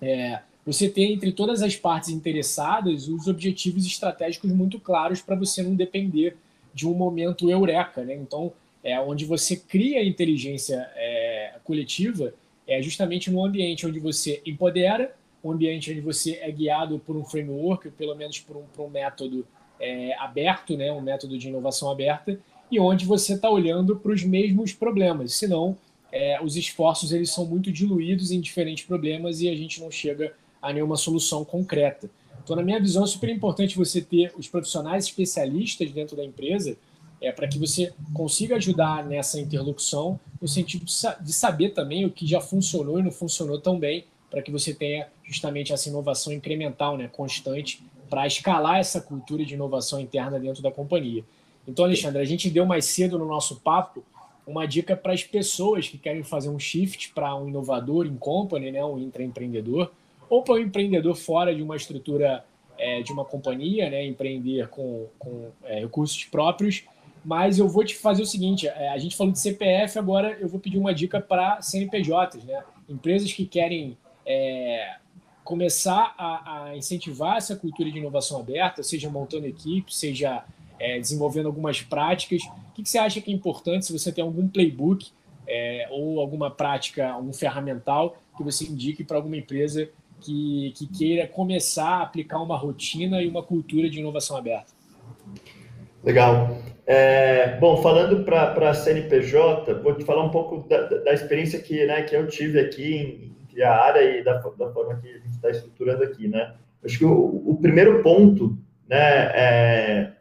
é, 0.00 0.40
você 0.64 0.88
ter 0.88 1.12
entre 1.12 1.32
todas 1.32 1.62
as 1.62 1.76
partes 1.76 2.10
interessadas 2.10 3.08
os 3.08 3.26
objetivos 3.26 3.86
estratégicos 3.86 4.50
muito 4.52 4.78
claros 4.78 5.20
para 5.20 5.34
você 5.34 5.62
não 5.62 5.74
depender 5.74 6.36
de 6.72 6.86
um 6.86 6.94
momento 6.94 7.50
eureka, 7.50 8.04
né? 8.04 8.14
Então, 8.14 8.52
é 8.82 8.98
onde 9.00 9.24
você 9.24 9.56
cria 9.56 10.04
inteligência 10.04 10.88
é, 10.94 11.54
coletiva 11.64 12.32
é 12.66 12.80
justamente 12.80 13.30
no 13.30 13.44
ambiente 13.44 13.84
onde 13.84 13.98
você 13.98 14.40
empodera, 14.46 15.14
um 15.42 15.50
ambiente 15.50 15.90
onde 15.90 16.00
você 16.00 16.38
é 16.40 16.50
guiado 16.52 17.00
por 17.00 17.16
um 17.16 17.24
framework, 17.24 17.90
pelo 17.90 18.14
menos 18.14 18.38
por 18.38 18.56
um, 18.56 18.62
por 18.62 18.84
um 18.84 18.88
método 18.88 19.44
é, 19.80 20.14
aberto, 20.18 20.76
né, 20.76 20.92
um 20.92 21.00
método 21.00 21.36
de 21.36 21.48
inovação 21.48 21.90
aberta, 21.90 22.38
e 22.70 22.78
onde 22.78 23.04
você 23.04 23.34
está 23.34 23.50
olhando 23.50 23.96
para 23.96 24.12
os 24.12 24.22
mesmos 24.22 24.72
problemas. 24.72 25.34
Senão, 25.34 25.76
é, 26.12 26.40
os 26.42 26.56
esforços 26.56 27.12
eles 27.12 27.30
são 27.30 27.44
muito 27.44 27.70
diluídos 27.70 28.30
em 28.30 28.40
diferentes 28.40 28.84
problemas 28.84 29.40
e 29.40 29.48
a 29.48 29.56
gente 29.56 29.80
não 29.80 29.90
chega 29.90 30.32
a 30.60 30.72
nenhuma 30.72 30.96
solução 30.96 31.44
concreta. 31.44 32.10
Então, 32.42 32.56
na 32.56 32.62
minha 32.62 32.80
visão, 32.80 33.04
é 33.04 33.06
super 33.06 33.28
importante 33.28 33.76
você 33.76 34.00
ter 34.00 34.32
os 34.36 34.48
profissionais 34.48 35.04
especialistas 35.04 35.90
dentro 35.92 36.16
da 36.16 36.24
empresa 36.24 36.76
é, 37.20 37.30
para 37.30 37.46
que 37.46 37.58
você 37.58 37.92
consiga 38.14 38.56
ajudar 38.56 39.04
nessa 39.04 39.38
interlocução, 39.38 40.18
no 40.40 40.48
sentido 40.48 40.84
de 40.84 41.32
saber 41.32 41.70
também 41.70 42.04
o 42.06 42.10
que 42.10 42.26
já 42.26 42.40
funcionou 42.40 42.98
e 42.98 43.02
não 43.02 43.10
funcionou 43.10 43.60
tão 43.60 43.78
bem, 43.78 44.04
para 44.30 44.42
que 44.42 44.50
você 44.50 44.72
tenha 44.72 45.08
justamente 45.24 45.72
essa 45.72 45.88
inovação 45.88 46.32
incremental, 46.32 46.96
né, 46.96 47.08
constante, 47.08 47.82
para 48.08 48.26
escalar 48.26 48.78
essa 48.78 49.00
cultura 49.00 49.44
de 49.44 49.54
inovação 49.54 50.00
interna 50.00 50.38
dentro 50.38 50.62
da 50.62 50.70
companhia. 50.70 51.24
Então, 51.66 51.84
Alexandre, 51.84 52.20
a 52.20 52.24
gente 52.24 52.50
deu 52.50 52.66
mais 52.66 52.84
cedo 52.84 53.18
no 53.18 53.26
nosso 53.26 53.60
papo 53.60 54.02
uma 54.46 54.66
dica 54.66 54.96
para 54.96 55.12
as 55.12 55.22
pessoas 55.22 55.88
que 55.88 55.96
querem 55.96 56.22
fazer 56.22 56.48
um 56.48 56.58
shift 56.58 57.12
para 57.14 57.34
um 57.36 57.48
inovador 57.48 58.06
em 58.06 58.16
company, 58.16 58.72
né, 58.72 58.84
um 58.84 58.98
intraempreendedor, 58.98 59.90
ou 60.28 60.42
para 60.42 60.54
um 60.54 60.58
empreendedor 60.58 61.14
fora 61.14 61.54
de 61.54 61.62
uma 61.62 61.76
estrutura 61.76 62.44
é, 62.76 63.02
de 63.02 63.12
uma 63.12 63.24
companhia, 63.24 63.88
né, 63.90 64.04
empreender 64.04 64.68
com, 64.68 65.06
com 65.18 65.50
é, 65.64 65.80
recursos 65.80 66.24
próprios. 66.24 66.84
Mas 67.24 67.58
eu 67.58 67.68
vou 67.68 67.84
te 67.84 67.94
fazer 67.94 68.22
o 68.22 68.26
seguinte: 68.26 68.66
é, 68.66 68.88
a 68.88 68.98
gente 68.98 69.16
falou 69.16 69.32
de 69.32 69.38
CPF, 69.38 69.98
agora 69.98 70.36
eu 70.40 70.48
vou 70.48 70.58
pedir 70.58 70.78
uma 70.78 70.94
dica 70.94 71.20
para 71.20 71.60
CNPJs, 71.60 72.44
né? 72.44 72.64
Empresas 72.88 73.30
que 73.32 73.44
querem 73.44 73.96
é, 74.24 74.96
começar 75.44 76.14
a, 76.16 76.64
a, 76.64 76.76
incentivar 76.76 77.36
essa 77.36 77.54
cultura 77.54 77.90
de 77.90 77.98
inovação 77.98 78.40
aberta, 78.40 78.82
seja 78.82 79.10
montando 79.10 79.46
equipe, 79.46 79.94
seja 79.94 80.44
é, 80.80 80.98
desenvolvendo 80.98 81.46
algumas 81.46 81.82
práticas. 81.82 82.42
O 82.42 82.74
que, 82.74 82.82
que, 82.82 82.88
você 82.88 82.98
acha 82.98 83.20
que 83.20 83.30
é 83.30 83.34
importante 83.34 83.86
se 83.86 83.92
você 83.92 84.10
tem 84.10 84.24
algum 84.24 84.48
playbook 84.48 85.10
é, 85.46 85.86
ou 85.90 86.18
alguma 86.18 86.50
prática, 86.50 87.10
algum 87.10 87.32
ferramental 87.32 88.16
que 88.36 88.42
você 88.42 88.64
indique 88.64 89.04
para 89.04 89.18
alguma 89.18 89.36
empresa 89.36 89.88
que, 90.20 90.72
que 90.76 90.86
queira 90.86 91.26
começar 91.26 91.98
a 91.98 92.02
aplicar 92.02 92.40
uma 92.40 92.56
rotina 92.56 93.22
e 93.22 93.28
uma 93.28 93.42
cultura 93.42 93.88
de 93.88 94.00
inovação 94.00 94.36
aberta? 94.36 94.72
Legal. 96.02 96.58
É, 96.86 97.58
bom, 97.58 97.76
falando 97.82 98.24
para 98.24 98.70
a 98.70 98.74
CNPJ, 98.74 99.74
vou 99.74 99.94
te 99.94 100.04
falar 100.04 100.24
um 100.24 100.30
pouco 100.30 100.66
da, 100.68 100.86
da, 100.86 101.12
experiência 101.12 101.60
que, 101.60 101.86
né, 101.86 102.02
que 102.02 102.16
eu 102.16 102.26
tive 102.26 102.58
aqui 102.58 102.94
em, 102.96 103.36
em 103.56 103.62
a 103.62 103.72
área 103.72 104.18
e 104.18 104.24
da, 104.24 104.38
da 104.38 104.72
forma 104.72 104.96
que 104.96 105.08
a 105.08 105.18
gente 105.18 105.30
está 105.30 105.50
estruturando 105.50 106.02
aqui, 106.02 106.26
né? 106.26 106.54
Acho 106.82 106.98
que 106.98 107.04
o, 107.04 107.42
o 107.46 107.58
primeiro 107.60 108.02
ponto, 108.02 108.56
né, 108.88 109.30
é, 109.34 110.12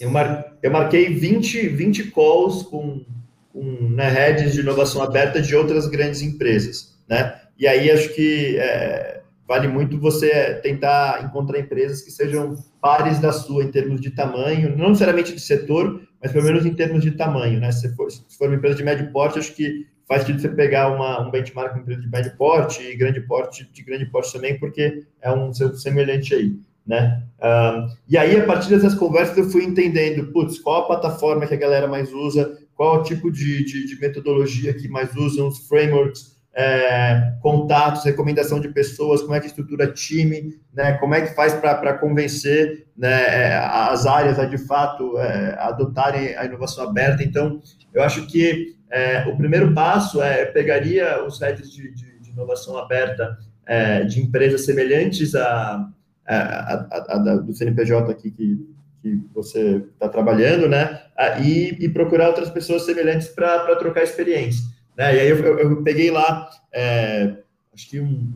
eu, 0.00 0.10
mar, 0.10 0.56
eu 0.62 0.70
marquei 0.70 1.14
20, 1.14 1.68
20 1.68 2.10
calls 2.10 2.62
com, 2.64 3.04
com 3.52 3.62
né, 3.90 4.08
heads 4.08 4.52
de 4.52 4.60
inovação 4.60 5.02
aberta 5.02 5.40
de 5.40 5.54
outras 5.54 5.86
grandes 5.86 6.22
empresas, 6.22 6.98
né? 7.08 7.40
E 7.58 7.66
aí 7.66 7.90
acho 7.90 8.12
que 8.14 8.56
é, 8.58 9.22
vale 9.46 9.68
muito 9.68 9.98
você 9.98 10.54
tentar 10.62 11.24
encontrar 11.24 11.60
empresas 11.60 12.02
que 12.02 12.10
sejam 12.10 12.56
pares 12.80 13.18
da 13.18 13.32
sua 13.32 13.62
em 13.62 13.70
termos 13.70 14.00
de 14.00 14.10
tamanho, 14.10 14.76
não 14.76 14.88
necessariamente 14.88 15.32
de 15.32 15.40
setor, 15.40 16.02
mas 16.20 16.32
pelo 16.32 16.44
menos 16.44 16.66
em 16.66 16.74
termos 16.74 17.02
de 17.02 17.12
tamanho, 17.12 17.60
né? 17.60 17.70
Se 17.70 17.94
for, 17.94 18.10
se 18.10 18.22
for 18.36 18.48
uma 18.48 18.56
empresa 18.56 18.76
de 18.76 18.84
médio 18.84 19.12
porte, 19.12 19.38
acho 19.38 19.54
que 19.54 19.86
faz 20.08 20.22
sentido 20.22 20.40
você 20.40 20.48
pegar 20.48 20.88
uma, 20.94 21.26
um 21.26 21.30
benchmark 21.30 21.72
uma 21.72 21.82
empresa 21.82 22.00
de 22.00 22.10
médio 22.10 22.36
porte 22.36 22.82
e 22.82 22.96
grande 22.96 23.20
porte, 23.20 23.68
de 23.72 23.82
grande 23.82 24.06
porte 24.06 24.32
também, 24.32 24.58
porque 24.58 25.04
é 25.20 25.30
um 25.30 25.52
semelhante 25.52 26.34
aí, 26.34 26.52
né? 26.86 27.22
Um, 27.42 27.88
e 28.08 28.16
aí, 28.16 28.36
a 28.36 28.44
partir 28.44 28.70
dessas 28.70 28.94
conversas, 28.94 29.36
eu 29.36 29.50
fui 29.50 29.64
entendendo, 29.64 30.32
putz, 30.32 30.58
qual 30.58 30.82
a 30.82 30.86
plataforma 30.86 31.46
que 31.46 31.54
a 31.54 31.58
galera 31.58 31.86
mais 31.86 32.12
usa, 32.12 32.58
qual 32.74 33.00
o 33.00 33.02
tipo 33.02 33.30
de, 33.30 33.64
de, 33.64 33.86
de 33.86 34.00
metodologia 34.00 34.74
que 34.74 34.88
mais 34.88 35.14
usam, 35.14 35.48
os 35.48 35.66
frameworks, 35.68 36.34
é, 36.54 37.32
contatos, 37.42 38.04
recomendação 38.04 38.60
de 38.60 38.68
pessoas, 38.68 39.20
como 39.20 39.34
é 39.34 39.40
que 39.40 39.46
estrutura 39.46 39.92
time, 39.92 40.54
né, 40.72 40.92
como 40.94 41.14
é 41.14 41.22
que 41.22 41.34
faz 41.34 41.52
para 41.54 41.94
convencer 41.94 42.86
né, 42.96 43.12
é, 43.12 43.56
as 43.56 44.06
áreas 44.06 44.38
a 44.38 44.44
de 44.44 44.58
fato 44.58 45.18
é, 45.18 45.56
adotarem 45.58 46.36
a 46.36 46.44
inovação 46.44 46.88
aberta. 46.88 47.24
Então, 47.24 47.60
eu 47.92 48.02
acho 48.02 48.26
que 48.28 48.76
é, 48.90 49.26
o 49.26 49.36
primeiro 49.36 49.74
passo 49.74 50.22
é 50.22 50.44
pegaria 50.46 51.24
os 51.24 51.40
heads 51.40 51.70
de, 51.70 51.92
de, 51.92 52.20
de 52.20 52.30
inovação 52.30 52.78
aberta 52.78 53.36
é, 53.66 54.04
de 54.04 54.20
empresas 54.20 54.64
semelhantes 54.64 55.34
a, 55.34 55.88
a, 56.26 56.74
a, 56.90 57.14
a, 57.14 57.36
do 57.36 57.52
CNPJ 57.54 58.10
aqui 58.10 58.30
que, 58.30 58.58
que 59.02 59.20
você 59.34 59.84
está 59.92 60.08
trabalhando, 60.08 60.68
né, 60.68 61.02
e, 61.42 61.76
e 61.84 61.88
procurar 61.88 62.28
outras 62.28 62.50
pessoas 62.50 62.82
semelhantes 62.82 63.28
para 63.28 63.76
trocar 63.76 64.02
experiência. 64.02 64.64
Né? 64.96 65.16
E 65.16 65.20
aí 65.20 65.28
eu, 65.28 65.38
eu, 65.38 65.58
eu 65.58 65.82
peguei 65.82 66.10
lá, 66.10 66.48
é, 66.72 67.36
acho 67.74 67.90
que 67.90 68.00
um, 68.00 68.32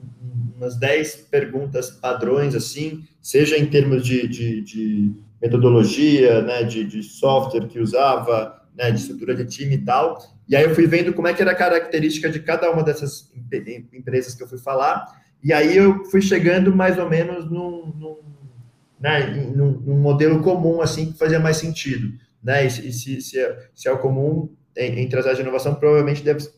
umas 0.57 0.77
10 0.77 1.29
perguntas 1.31 1.91
padrões, 1.91 2.55
assim, 2.55 3.05
seja 3.23 3.57
em 3.57 3.67
termos 3.67 4.05
de, 4.05 4.27
de, 4.27 4.61
de 4.63 5.13
metodologia, 5.41 6.43
né, 6.43 6.65
de, 6.65 6.85
de, 6.85 7.03
software 7.03 7.69
que 7.69 7.79
usava, 7.79 8.61
né, 8.77 8.91
de 8.91 9.01
estrutura 9.01 9.35
de 9.35 9.45
time 9.45 9.77
e 9.77 9.85
tal. 9.85 10.19
E 10.49 10.57
aí 10.57 10.65
eu 10.65 10.75
fui 10.75 10.87
vendo 10.87 11.13
como 11.13 11.29
é 11.29 11.35
que 11.35 11.43
era 11.43 11.53
a 11.53 11.55
característica 11.57 12.29
de 12.29 12.41
cada 12.41 12.71
uma 12.71 12.83
dessas 12.83 13.31
empresas 13.93 14.35
que 14.35 14.43
eu 14.43 14.49
fui 14.49 14.59
falar. 14.59 15.05
E 15.43 15.53
aí 15.53 15.77
eu 15.77 16.05
fui 16.07 16.21
chegando 16.21 16.75
mais 16.75 16.99
ou 16.99 17.09
menos 17.09 17.51
num, 17.51 17.93
num, 17.97 18.17
né, 19.01 19.27
num, 19.55 19.71
num 19.73 19.99
modelo 19.99 20.43
comum, 20.43 20.81
assim, 20.81 21.13
que 21.13 21.19
fazia 21.19 21.39
mais 21.39 21.57
sentido. 21.57 22.13
Né? 22.43 22.67
E 22.67 22.71
se, 22.71 23.21
se, 23.21 23.39
é, 23.39 23.69
se 23.75 23.89
é 23.89 23.93
o 23.93 23.99
comum, 23.99 24.49
entre 24.77 25.19
as 25.19 25.25
áreas 25.25 25.39
de 25.39 25.43
inovação, 25.43 25.75
provavelmente 25.75 26.23
deve, 26.23 26.49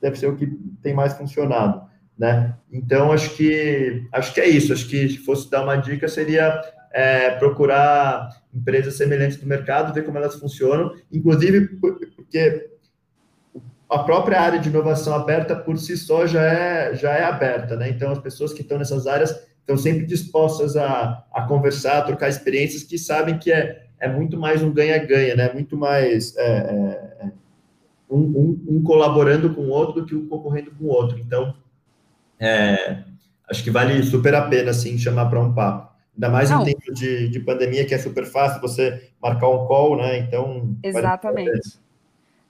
deve 0.00 0.18
ser 0.18 0.26
o 0.26 0.36
que 0.36 0.46
tem 0.82 0.94
mais 0.94 1.14
funcionado, 1.14 1.82
né? 2.18 2.56
Então, 2.72 3.12
acho 3.12 3.36
que, 3.36 4.04
acho 4.12 4.34
que 4.34 4.40
é 4.40 4.48
isso. 4.48 4.72
Acho 4.72 4.88
que 4.88 5.08
se 5.08 5.18
fosse 5.18 5.48
dar 5.48 5.62
uma 5.62 5.76
dica, 5.76 6.08
seria 6.08 6.60
é, 6.92 7.30
procurar 7.30 8.28
empresas 8.52 8.96
semelhantes 8.96 9.36
do 9.36 9.46
mercado, 9.46 9.94
ver 9.94 10.04
como 10.04 10.18
elas 10.18 10.34
funcionam, 10.34 10.94
inclusive 11.12 11.68
porque 11.78 12.70
a 13.88 14.00
própria 14.00 14.40
área 14.40 14.58
de 14.58 14.68
inovação 14.68 15.14
aberta 15.14 15.56
por 15.56 15.78
si 15.78 15.96
só 15.96 16.26
já 16.26 16.42
é, 16.42 16.94
já 16.94 17.10
é 17.12 17.24
aberta, 17.24 17.74
né? 17.74 17.88
Então, 17.88 18.12
as 18.12 18.18
pessoas 18.18 18.52
que 18.52 18.60
estão 18.60 18.78
nessas 18.78 19.06
áreas 19.06 19.30
estão 19.60 19.76
sempre 19.76 20.04
dispostas 20.04 20.76
a, 20.76 21.24
a 21.32 21.42
conversar, 21.42 21.98
a 21.98 22.02
trocar 22.02 22.28
experiências 22.28 22.82
que 22.82 22.98
sabem 22.98 23.38
que 23.38 23.50
é, 23.50 23.86
é 23.98 24.08
muito 24.08 24.38
mais 24.38 24.62
um 24.62 24.70
ganha-ganha, 24.70 25.34
né? 25.34 25.52
Muito 25.54 25.76
mais 25.76 26.36
é, 26.36 26.46
é, 27.22 27.30
um, 28.10 28.18
um, 28.18 28.64
um, 28.68 28.82
colaborando 28.82 29.54
com 29.54 29.62
o 29.62 29.70
outro 29.70 30.02
do 30.02 30.06
que 30.06 30.14
um 30.14 30.28
concorrendo 30.28 30.70
com 30.72 30.84
o 30.84 30.88
outro. 30.88 31.18
Então, 31.18 31.54
é, 32.38 33.04
acho 33.50 33.64
que 33.64 33.70
vale 33.70 34.02
super 34.02 34.34
a 34.34 34.42
pena, 34.42 34.70
assim, 34.70 34.98
chamar 34.98 35.30
para 35.30 35.40
um 35.40 35.54
papo. 35.54 35.88
Ainda 36.14 36.28
mais 36.28 36.50
Não. 36.50 36.62
em 36.62 36.66
tempo 36.66 36.92
de, 36.92 37.28
de 37.28 37.40
pandemia, 37.40 37.86
que 37.86 37.94
é 37.94 37.98
super 37.98 38.26
fácil 38.26 38.60
você 38.60 39.10
marcar 39.22 39.48
um 39.48 39.66
call, 39.66 39.96
né? 39.96 40.18
Então. 40.18 40.76
Exatamente. 40.82 41.50
Vale 41.50 41.87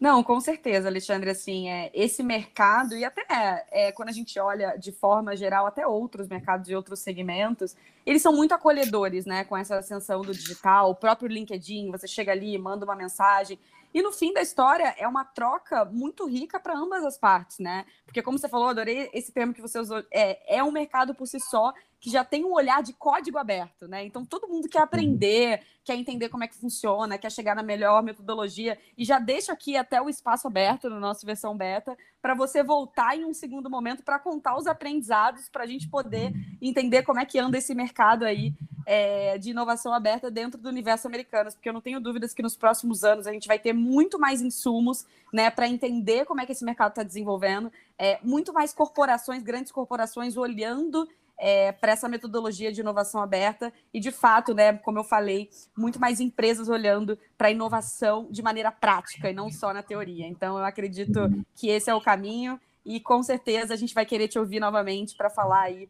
não, 0.01 0.23
com 0.23 0.41
certeza, 0.41 0.89
Alexandre, 0.89 1.31
assim, 1.31 1.69
é, 1.69 1.91
esse 1.93 2.23
mercado, 2.23 2.97
e 2.97 3.05
até 3.05 3.67
é, 3.71 3.91
quando 3.91 4.11
a 4.11 4.13
gente 4.13 4.39
olha 4.39 4.77
de 4.77 4.93
forma 4.93 5.35
geral, 5.35 5.67
até 5.67 5.87
outros 5.87 6.29
mercados 6.29 6.69
e 6.69 6.75
outros 6.75 7.01
segmentos, 7.01 7.77
eles 8.07 8.23
são 8.23 8.33
muito 8.33 8.55
acolhedores, 8.55 9.27
né, 9.27 9.45
com 9.45 9.57
essa 9.57 9.77
ascensão 9.77 10.23
do 10.23 10.33
digital, 10.33 10.91
o 10.91 10.95
próprio 10.95 11.29
LinkedIn, 11.29 11.91
você 11.91 12.07
chega 12.07 12.31
ali, 12.31 12.57
manda 12.57 12.85
uma 12.85 12.95
mensagem, 12.95 13.59
e 13.93 14.03
no 14.03 14.13
fim 14.13 14.33
da 14.33 14.43
história, 14.43 14.95
é 14.99 15.09
uma 15.09 15.25
troca 15.25 15.85
muito 15.85 16.27
rica 16.27 16.61
para 16.61 16.77
ambas 16.77 17.05
as 17.05 17.17
partes, 17.17 17.59
né? 17.59 17.87
Porque, 18.05 18.23
como 18.23 18.39
você 18.39 18.49
falou, 18.49 18.69
adorei 18.69 19.09
esse 19.13 19.33
termo 19.33 19.55
que 19.55 19.63
você 19.63 19.79
usou, 19.79 20.05
é, 20.11 20.59
é 20.59 20.63
um 20.63 20.71
mercado 20.71 21.15
por 21.15 21.27
si 21.27 21.41
só 21.41 21.73
que 22.01 22.11
já 22.11 22.25
tem 22.25 22.45
um 22.45 22.53
olhar 22.53 22.83
de 22.83 22.93
código 22.93 23.39
aberto, 23.39 23.89
né? 23.89 24.05
Então 24.05 24.25
todo 24.25 24.47
mundo 24.47 24.69
quer 24.69 24.83
aprender, 24.83 25.63
quer 25.83 25.97
entender 25.97 26.29
como 26.29 26.45
é 26.45 26.49
que 26.49 26.57
funciona, 26.57 27.19
quer 27.19 27.31
chegar 27.31 27.57
na 27.57 27.63
melhor 27.63 28.03
metodologia 28.03 28.79
e 28.97 29.05
já 29.05 29.19
deixa 29.19 29.53
aqui 29.53 29.77
até 29.77 30.01
o 30.01 30.09
espaço 30.09 30.47
aberto 30.47 30.89
no 30.89 31.01
nosso 31.01 31.27
versão 31.27 31.57
beta 31.57 31.97
para 32.21 32.35
você 32.35 32.63
voltar 32.63 33.17
em 33.17 33.25
um 33.25 33.33
segundo 33.33 33.71
momento 33.71 34.03
para 34.03 34.19
contar 34.19 34.57
os 34.57 34.67
aprendizados 34.67 35.49
para 35.49 35.65
a 35.65 35.67
gente 35.67 35.89
poder 35.89 36.33
entender 36.61 37.03
como 37.03 37.21
é 37.21 37.25
que 37.25 37.39
anda 37.39 37.59
esse 37.59 37.75
mercado 37.75 38.25
aí 38.25 38.53
é, 38.85 39.37
de 39.37 39.51
inovação 39.51 39.93
aberta 39.93 40.31
dentro 40.31 40.59
do 40.59 40.69
universo 40.69 41.07
americano, 41.07 41.53
porque 41.53 41.69
eu 41.69 41.75
não 41.75 41.81
tenho 41.81 42.01
dúvidas 42.01 42.33
que 42.33 42.43
nos 42.43 42.57
próximos 42.57 43.05
anos 43.05 43.27
a 43.27 43.33
gente 43.33 43.47
vai 43.47 43.59
ter 43.59 43.75
muito 43.75 44.19
mais 44.19 44.41
insumos, 44.41 45.07
né, 45.33 45.51
para 45.51 45.69
entender 45.69 46.25
como 46.25 46.41
é 46.41 46.47
que 46.47 46.53
esse 46.53 46.65
mercado 46.65 46.91
está 46.91 47.03
desenvolvendo, 47.03 47.71
é, 47.99 48.19
muito 48.23 48.53
mais 48.53 48.73
corporações, 48.73 49.43
grandes 49.43 49.71
corporações 49.71 50.39
olhando 50.39 51.07
é, 51.39 51.73
para 51.73 51.93
essa 51.93 52.09
metodologia 52.09 52.73
de 52.73 52.81
inovação 52.81 53.23
aberta 53.23 53.73
e, 53.95 54.01
de 54.01 54.11
fato, 54.11 54.53
né, 54.55 54.73
como 54.79 54.99
eu 54.99 55.05
falei, 55.05 55.49
muito 55.77 56.01
mais 56.01 56.21
empresas 56.21 56.69
olhando 56.69 57.19
para 57.37 57.49
a 57.49 57.51
inovação 57.51 58.29
de 58.31 58.43
maneira 58.43 58.73
prática 58.73 59.31
e 59.31 59.35
não 59.35 59.51
só 59.51 59.73
na 59.73 59.83
teoria. 59.83 60.27
Então, 60.27 60.59
eu 60.59 60.65
acredito 60.65 61.21
que 61.55 61.69
esse 61.69 61.89
é 61.89 61.95
o 61.95 62.01
caminho 62.01 62.61
e, 62.85 62.99
com 63.01 63.23
certeza, 63.23 63.73
a 63.73 63.77
gente 63.77 63.95
vai 63.95 64.05
querer 64.05 64.29
te 64.29 64.39
ouvir 64.39 64.59
novamente 64.59 65.17
para 65.17 65.31
falar 65.31 65.63
aí 65.63 65.89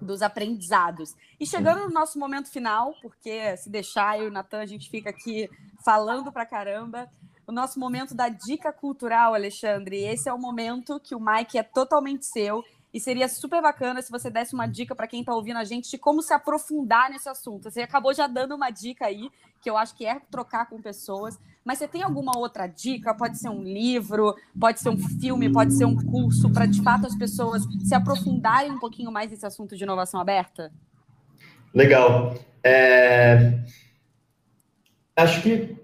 dos 0.00 0.22
aprendizados. 0.22 1.14
E 1.40 1.46
chegando 1.46 1.82
no 1.82 1.90
nosso 1.90 2.18
momento 2.18 2.50
final, 2.50 2.94
porque 3.02 3.56
se 3.56 3.70
deixar 3.70 4.18
eu 4.18 4.26
e 4.26 4.28
o 4.28 4.32
Natan, 4.32 4.60
a 4.60 4.66
gente 4.66 4.90
fica 4.90 5.10
aqui 5.10 5.48
falando 5.84 6.32
para 6.32 6.46
caramba, 6.46 7.08
o 7.46 7.52
nosso 7.52 7.78
momento 7.78 8.14
da 8.14 8.28
dica 8.28 8.72
cultural, 8.72 9.32
Alexandre. 9.32 10.02
Esse 10.02 10.28
é 10.28 10.32
o 10.32 10.38
momento 10.38 10.98
que 10.98 11.14
o 11.14 11.20
Mike 11.20 11.56
é 11.56 11.62
totalmente 11.62 12.26
seu. 12.26 12.64
E 12.96 13.00
seria 13.00 13.28
super 13.28 13.60
bacana 13.60 14.00
se 14.00 14.10
você 14.10 14.30
desse 14.30 14.54
uma 14.54 14.66
dica 14.66 14.94
para 14.94 15.06
quem 15.06 15.20
está 15.20 15.34
ouvindo 15.34 15.58
a 15.58 15.64
gente 15.64 15.90
de 15.90 15.98
como 15.98 16.22
se 16.22 16.32
aprofundar 16.32 17.10
nesse 17.10 17.28
assunto. 17.28 17.70
Você 17.70 17.82
acabou 17.82 18.14
já 18.14 18.26
dando 18.26 18.54
uma 18.54 18.70
dica 18.70 19.04
aí, 19.04 19.28
que 19.60 19.68
eu 19.68 19.76
acho 19.76 19.94
que 19.94 20.06
é 20.06 20.18
trocar 20.30 20.64
com 20.64 20.80
pessoas. 20.80 21.38
Mas 21.62 21.76
você 21.76 21.86
tem 21.86 22.02
alguma 22.02 22.38
outra 22.38 22.66
dica? 22.66 23.12
Pode 23.12 23.36
ser 23.36 23.50
um 23.50 23.62
livro, 23.62 24.34
pode 24.58 24.80
ser 24.80 24.88
um 24.88 24.96
filme, 24.96 25.52
pode 25.52 25.74
ser 25.74 25.84
um 25.84 25.94
curso, 25.94 26.50
para 26.50 26.64
de 26.64 26.82
fato 26.82 27.06
as 27.06 27.14
pessoas 27.14 27.64
se 27.84 27.94
aprofundarem 27.94 28.72
um 28.72 28.78
pouquinho 28.78 29.12
mais 29.12 29.30
nesse 29.30 29.44
assunto 29.44 29.76
de 29.76 29.84
inovação 29.84 30.18
aberta? 30.18 30.72
Legal. 31.74 32.34
É... 32.64 33.62
Acho 35.14 35.42
que 35.42 35.76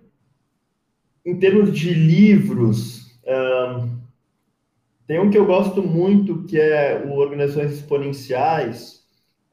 em 1.26 1.38
termos 1.38 1.78
de 1.78 1.92
livros, 1.92 3.14
um, 3.26 4.01
tem 5.12 5.20
um 5.20 5.28
que 5.28 5.36
eu 5.36 5.44
gosto 5.44 5.82
muito, 5.82 6.44
que 6.44 6.58
é 6.58 7.04
o 7.04 7.18
Organizações 7.18 7.72
Exponenciais. 7.72 9.02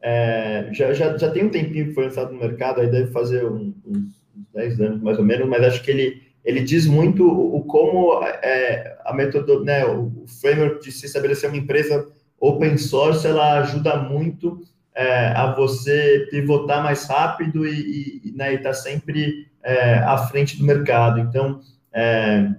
É, 0.01 0.69
já, 0.71 0.93
já, 0.93 1.17
já 1.17 1.29
tem 1.31 1.43
um 1.43 1.49
tempinho 1.49 1.87
que 1.87 1.93
foi 1.93 2.05
lançado 2.05 2.31
no 2.31 2.39
mercado, 2.39 2.79
aí 2.79 2.89
deve 2.89 3.11
fazer 3.11 3.45
uns, 3.45 3.75
uns 3.85 4.23
10 4.53 4.79
anos 4.79 5.01
mais 5.01 5.19
ou 5.19 5.25
menos, 5.25 5.49
mas 5.49 5.61
acho 5.65 5.83
que 5.83 5.91
ele, 5.91 6.23
ele 6.45 6.61
diz 6.61 6.87
muito 6.87 7.27
o, 7.27 7.57
o 7.57 7.65
como 7.65 8.23
é, 8.23 8.97
a 9.03 9.13
metodologia, 9.13 9.65
né, 9.65 9.85
o 9.85 10.23
framework 10.39 10.81
de 10.81 10.93
se 10.93 11.07
estabelecer 11.07 11.49
uma 11.49 11.59
empresa 11.59 12.07
open 12.39 12.77
source, 12.77 13.27
ela 13.27 13.59
ajuda 13.59 13.97
muito 13.97 14.61
é, 14.95 15.27
a 15.35 15.53
você 15.53 16.25
pivotar 16.31 16.81
mais 16.81 17.05
rápido 17.05 17.67
e 17.67 18.21
estar 18.23 18.37
né, 18.37 18.57
tá 18.59 18.71
sempre 18.71 19.49
é, 19.61 19.95
à 19.95 20.17
frente 20.19 20.57
do 20.57 20.63
mercado. 20.63 21.19
Então, 21.19 21.59
é, 21.91 22.49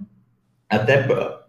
até, 0.69 1.01
pro, 1.01 1.41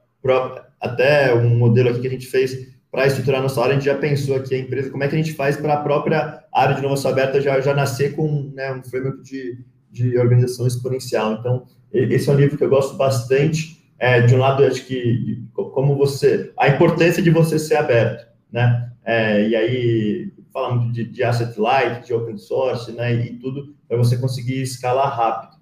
até 0.82 1.34
um 1.34 1.56
modelo 1.56 1.90
aqui 1.90 2.00
que 2.00 2.06
a 2.08 2.10
gente 2.10 2.26
fez 2.26 2.72
para 2.90 3.06
estruturar 3.06 3.40
nossa 3.40 3.60
área, 3.60 3.72
a 3.72 3.74
gente 3.76 3.86
já 3.86 3.94
pensou 3.94 4.36
aqui 4.36 4.54
a 4.54 4.58
empresa, 4.58 4.90
como 4.90 5.02
é 5.02 5.08
que 5.08 5.14
a 5.14 5.18
gente 5.18 5.32
faz 5.32 5.56
para 5.56 5.74
a 5.74 5.82
própria 5.82 6.44
área 6.52 6.74
de 6.74 6.80
inovação 6.80 7.10
aberta 7.10 7.40
já, 7.40 7.58
já 7.60 7.72
nascer 7.72 8.14
com 8.14 8.52
né, 8.54 8.70
um 8.72 8.82
framework 8.82 9.22
de, 9.22 9.58
de 9.90 10.18
organização 10.18 10.66
exponencial. 10.66 11.32
Então, 11.34 11.64
esse 11.90 12.28
é 12.28 12.32
um 12.32 12.36
livro 12.36 12.58
que 12.58 12.64
eu 12.64 12.68
gosto 12.68 12.96
bastante. 12.96 13.80
É, 13.98 14.20
de 14.20 14.34
um 14.34 14.38
lado, 14.38 14.64
acho 14.64 14.84
que 14.84 15.42
como 15.54 15.96
você, 15.96 16.52
a 16.58 16.68
importância 16.68 17.22
de 17.22 17.30
você 17.30 17.58
ser 17.58 17.76
aberto, 17.76 18.26
né? 18.50 18.90
É, 19.04 19.48
e 19.48 19.56
aí 19.56 20.32
fala 20.52 20.74
muito 20.74 20.92
de, 20.92 21.04
de, 21.04 21.22
asset 21.22 21.58
light, 21.58 22.06
de 22.06 22.12
open 22.12 22.36
source, 22.36 22.92
né? 22.92 23.14
E 23.14 23.38
tudo 23.38 23.74
para 23.88 23.96
você 23.96 24.16
conseguir 24.16 24.60
escalar 24.60 25.16
rápido. 25.16 25.56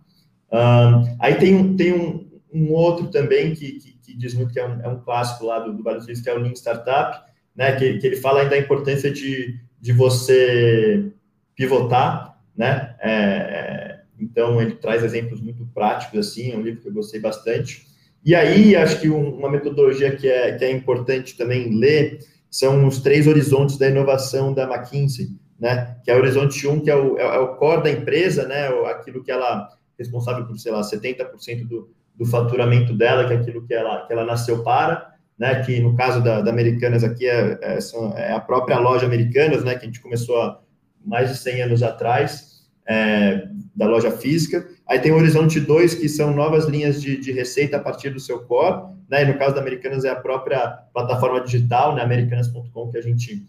Um, 0.53 1.17
aí 1.21 1.35
tem 1.37 1.55
um, 1.55 1.77
tem 1.77 1.93
um, 1.93 2.29
um 2.53 2.73
outro 2.73 3.09
também 3.09 3.55
que, 3.55 3.73
que, 3.73 4.00
que, 4.11 4.17
diz 4.17 4.35
muito 4.35 4.53
que 4.53 4.61
é 4.61 4.67
um, 4.67 4.81
é 4.81 4.89
um 4.89 5.01
clássico 5.01 5.45
lá 5.47 5.59
do, 5.61 5.73
do 5.73 5.83
Vale 5.83 6.01
que 6.01 6.29
é 6.29 6.35
o 6.35 6.39
Lean 6.39 6.55
Startup, 6.55 7.25
né? 7.55 7.77
Que, 7.77 7.99
que 7.99 8.07
ele 8.07 8.17
fala 8.17 8.41
ainda 8.41 8.51
da 8.51 8.59
importância 8.59 9.11
de, 9.11 9.59
de 9.81 9.93
você 9.93 11.13
pivotar, 11.55 12.39
né? 12.57 12.97
É, 13.01 13.13
é, 13.13 14.01
então 14.19 14.61
ele 14.61 14.73
traz 14.77 15.03
exemplos 15.03 15.41
muito 15.41 15.65
práticos 15.75 16.19
assim, 16.19 16.53
é 16.53 16.57
um 16.57 16.63
livro 16.63 16.81
que 16.81 16.89
eu 16.89 16.93
gostei 16.93 17.21
bastante. 17.21 17.87
E 18.25 18.35
aí 18.35 18.77
acho 18.77 19.01
que 19.01 19.09
uma 19.09 19.51
metodologia 19.51 20.15
que 20.15 20.29
é, 20.29 20.53
que 20.57 20.65
é 20.65 20.71
importante 20.71 21.37
também 21.37 21.79
ler 21.79 22.19
são 22.51 22.87
os 22.87 23.01
três 23.01 23.27
horizontes 23.27 23.79
da 23.79 23.89
inovação 23.89 24.53
da 24.53 24.65
McKinsey, 24.65 25.31
né? 25.59 25.97
Que 26.05 26.11
é 26.11 26.15
o 26.15 26.19
horizonte 26.19 26.67
1, 26.67 26.81
que 26.81 26.91
é 26.91 26.97
o, 26.97 27.17
é 27.17 27.39
o 27.39 27.57
core 27.57 27.85
da 27.85 27.91
empresa, 27.91 28.47
né? 28.47 28.69
Aquilo 28.87 29.23
que 29.23 29.31
ela 29.31 29.69
é 29.99 30.03
responsável 30.03 30.47
por, 30.47 30.59
sei 30.59 30.73
lá, 30.73 30.81
70% 30.81 31.67
do, 31.67 31.91
do 32.21 32.27
faturamento 32.27 32.93
dela, 32.93 33.27
que 33.27 33.33
é 33.33 33.37
aquilo 33.37 33.67
que 33.67 33.73
ela, 33.73 34.07
que 34.07 34.13
ela 34.13 34.27
nasceu 34.27 34.63
para, 34.63 35.15
né? 35.39 35.63
Que 35.65 35.81
no 35.81 35.97
caso 35.97 36.23
da, 36.23 36.43
da 36.43 36.51
Americanas 36.51 37.03
aqui 37.03 37.27
é, 37.27 37.59
é, 37.63 37.79
é, 38.17 38.33
a 38.33 38.39
própria 38.39 38.79
loja 38.79 39.07
Americanas, 39.07 39.65
né? 39.65 39.75
Que 39.75 39.85
a 39.85 39.87
gente 39.87 40.03
começou 40.03 40.39
há 40.43 40.61
mais 41.03 41.31
de 41.31 41.39
100 41.39 41.63
anos 41.63 41.83
atrás, 41.83 42.61
é, 42.87 43.49
da 43.75 43.87
loja 43.87 44.11
física. 44.11 44.69
Aí 44.87 44.99
tem 44.99 45.13
o 45.13 45.17
Horizonte 45.17 45.59
2, 45.59 45.95
que 45.95 46.11
são 46.11 46.35
novas 46.35 46.67
linhas 46.67 47.01
de, 47.01 47.17
de 47.17 47.33
receita 47.33 47.79
a 47.79 47.81
partir 47.81 48.11
do 48.11 48.21
seu 48.21 48.41
core, 48.41 48.93
né? 49.09 49.23
E 49.23 49.27
no 49.27 49.39
caso 49.39 49.55
da 49.55 49.63
Americanas 49.63 50.05
é 50.05 50.11
a 50.11 50.17
própria 50.17 50.69
plataforma 50.93 51.41
digital, 51.41 51.95
né? 51.95 52.03
Americanas.com 52.03 52.91
que 52.91 52.99
a 52.99 53.03
gente 53.03 53.47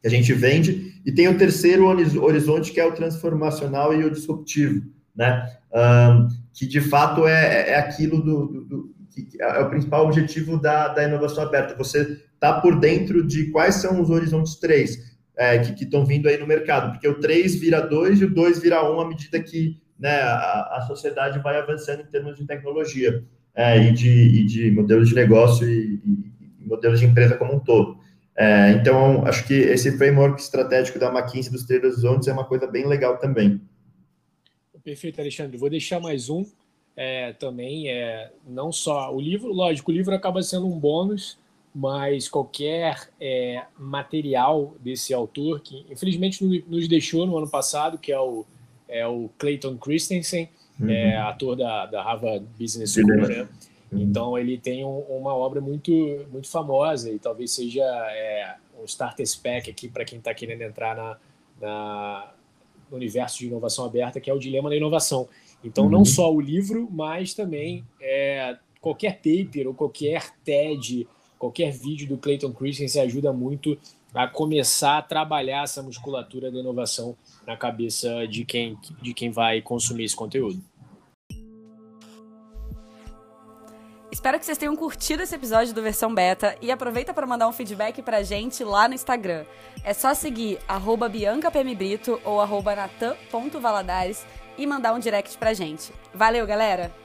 que 0.00 0.08
a 0.08 0.10
gente 0.10 0.34
vende. 0.34 1.00
E 1.06 1.12
tem 1.12 1.28
o 1.28 1.38
terceiro 1.38 1.86
horizonte 1.86 2.72
que 2.72 2.80
é 2.80 2.84
o 2.84 2.92
transformacional 2.92 3.94
e 3.94 4.04
o 4.04 4.10
disruptivo, 4.10 4.82
né? 5.16 5.48
Um, 5.72 6.43
que 6.54 6.66
de 6.66 6.80
fato 6.80 7.26
é, 7.26 7.70
é 7.70 7.76
aquilo 7.76 8.22
do, 8.22 8.46
do, 8.46 8.64
do 8.64 8.94
que 9.10 9.40
é 9.40 9.60
o 9.60 9.68
principal 9.68 10.06
objetivo 10.06 10.58
da, 10.58 10.88
da 10.88 11.04
inovação 11.04 11.44
aberta. 11.44 11.76
Você 11.76 12.20
está 12.32 12.60
por 12.60 12.78
dentro 12.80 13.26
de 13.26 13.50
quais 13.50 13.76
são 13.76 14.00
os 14.00 14.10
horizontes 14.10 14.56
3 14.56 15.14
é, 15.36 15.58
que 15.58 15.84
estão 15.84 16.06
vindo 16.06 16.28
aí 16.28 16.38
no 16.38 16.46
mercado, 16.46 16.92
porque 16.92 17.08
o 17.08 17.20
3 17.20 17.56
vira 17.56 17.80
2 17.80 18.20
e 18.20 18.24
o 18.24 18.34
2 18.34 18.60
vira 18.60 18.88
1 18.88 19.00
à 19.00 19.08
medida 19.08 19.40
que 19.40 19.80
né, 19.98 20.20
a, 20.20 20.78
a 20.78 20.84
sociedade 20.86 21.38
vai 21.40 21.58
avançando 21.58 22.00
em 22.02 22.06
termos 22.06 22.36
de 22.36 22.46
tecnologia 22.46 23.22
é, 23.54 23.78
e, 23.78 23.92
de, 23.92 24.10
e 24.10 24.44
de 24.44 24.70
modelos 24.70 25.08
de 25.08 25.14
negócio 25.14 25.68
e, 25.68 26.00
e 26.60 26.66
modelos 26.66 27.00
de 27.00 27.06
empresa 27.06 27.36
como 27.36 27.54
um 27.54 27.60
todo. 27.60 27.98
É, 28.36 28.72
então, 28.72 29.24
acho 29.26 29.46
que 29.46 29.54
esse 29.54 29.96
framework 29.96 30.40
estratégico 30.40 30.98
da 30.98 31.08
McKinsey 31.08 31.52
dos 31.52 31.64
três 31.64 31.82
horizontes 31.84 32.26
é 32.26 32.32
uma 32.32 32.44
coisa 32.44 32.66
bem 32.66 32.86
legal 32.86 33.16
também. 33.18 33.60
Perfeito, 34.84 35.20
Alexandre. 35.20 35.56
Vou 35.56 35.70
deixar 35.70 35.98
mais 35.98 36.28
um 36.28 36.44
é, 36.94 37.32
também. 37.32 37.88
É, 37.88 38.30
não 38.46 38.70
só 38.70 39.14
o 39.14 39.18
livro, 39.18 39.52
lógico, 39.52 39.90
o 39.90 39.94
livro 39.94 40.14
acaba 40.14 40.42
sendo 40.42 40.66
um 40.66 40.78
bônus, 40.78 41.38
mas 41.74 42.28
qualquer 42.28 43.08
é, 43.20 43.64
material 43.78 44.74
desse 44.80 45.14
autor, 45.14 45.60
que 45.60 45.86
infelizmente 45.90 46.44
nos 46.68 46.86
deixou 46.86 47.26
no 47.26 47.36
ano 47.36 47.48
passado, 47.48 47.98
que 47.98 48.12
é 48.12 48.20
o 48.20 48.44
é 48.86 49.06
o 49.06 49.30
Clayton 49.38 49.76
Christensen, 49.78 50.48
uhum. 50.78 50.90
é 50.90 51.16
ator 51.16 51.56
da, 51.56 51.86
da 51.86 52.02
Harvard 52.02 52.46
Business 52.58 52.92
School, 52.92 53.26
né? 53.26 53.48
Uhum. 53.90 54.00
Então 54.02 54.38
ele 54.38 54.58
tem 54.58 54.84
um, 54.84 54.98
uma 54.98 55.34
obra 55.34 55.60
muito 55.60 55.90
muito 56.30 56.48
famosa 56.48 57.10
e 57.10 57.18
talvez 57.18 57.50
seja 57.52 57.82
é, 57.82 58.54
um 58.78 58.84
starter 58.84 59.26
spec 59.26 59.70
aqui 59.70 59.88
para 59.88 60.04
quem 60.04 60.18
está 60.18 60.34
querendo 60.34 60.62
entrar 60.62 60.94
na, 60.94 61.16
na, 61.60 62.32
universo 62.90 63.38
de 63.38 63.46
inovação 63.46 63.84
aberta, 63.84 64.20
que 64.20 64.30
é 64.30 64.34
o 64.34 64.38
dilema 64.38 64.68
da 64.68 64.76
inovação. 64.76 65.28
Então 65.62 65.84
uhum. 65.84 65.90
não 65.90 66.04
só 66.04 66.32
o 66.32 66.40
livro, 66.40 66.88
mas 66.90 67.34
também 67.34 67.84
é, 68.00 68.56
qualquer 68.80 69.16
paper 69.16 69.68
ou 69.68 69.74
qualquer 69.74 70.30
TED, 70.44 71.06
qualquer 71.38 71.72
vídeo 71.72 72.06
do 72.06 72.18
Clayton 72.18 72.52
Christensen 72.52 73.02
ajuda 73.02 73.32
muito 73.32 73.78
a 74.14 74.28
começar 74.28 74.98
a 74.98 75.02
trabalhar 75.02 75.64
essa 75.64 75.82
musculatura 75.82 76.50
da 76.50 76.60
inovação 76.60 77.16
na 77.44 77.56
cabeça 77.56 78.26
de 78.28 78.44
quem, 78.44 78.78
de 79.02 79.12
quem 79.12 79.30
vai 79.30 79.60
consumir 79.60 80.04
esse 80.04 80.14
conteúdo. 80.14 80.62
Espero 84.14 84.38
que 84.38 84.46
vocês 84.46 84.56
tenham 84.56 84.76
curtido 84.76 85.24
esse 85.24 85.34
episódio 85.34 85.74
do 85.74 85.82
Versão 85.82 86.14
Beta 86.14 86.56
e 86.62 86.70
aproveita 86.70 87.12
para 87.12 87.26
mandar 87.26 87.48
um 87.48 87.52
feedback 87.52 88.00
pra 88.00 88.22
gente 88.22 88.62
lá 88.62 88.86
no 88.86 88.94
Instagram. 88.94 89.44
É 89.82 89.92
só 89.92 90.14
seguir 90.14 90.60
biancapmbrito 91.10 92.20
ou 92.22 92.40
natan.valadares 92.46 94.24
e 94.56 94.68
mandar 94.68 94.94
um 94.94 95.00
direct 95.00 95.36
pra 95.36 95.52
gente. 95.52 95.92
Valeu, 96.14 96.46
galera! 96.46 97.03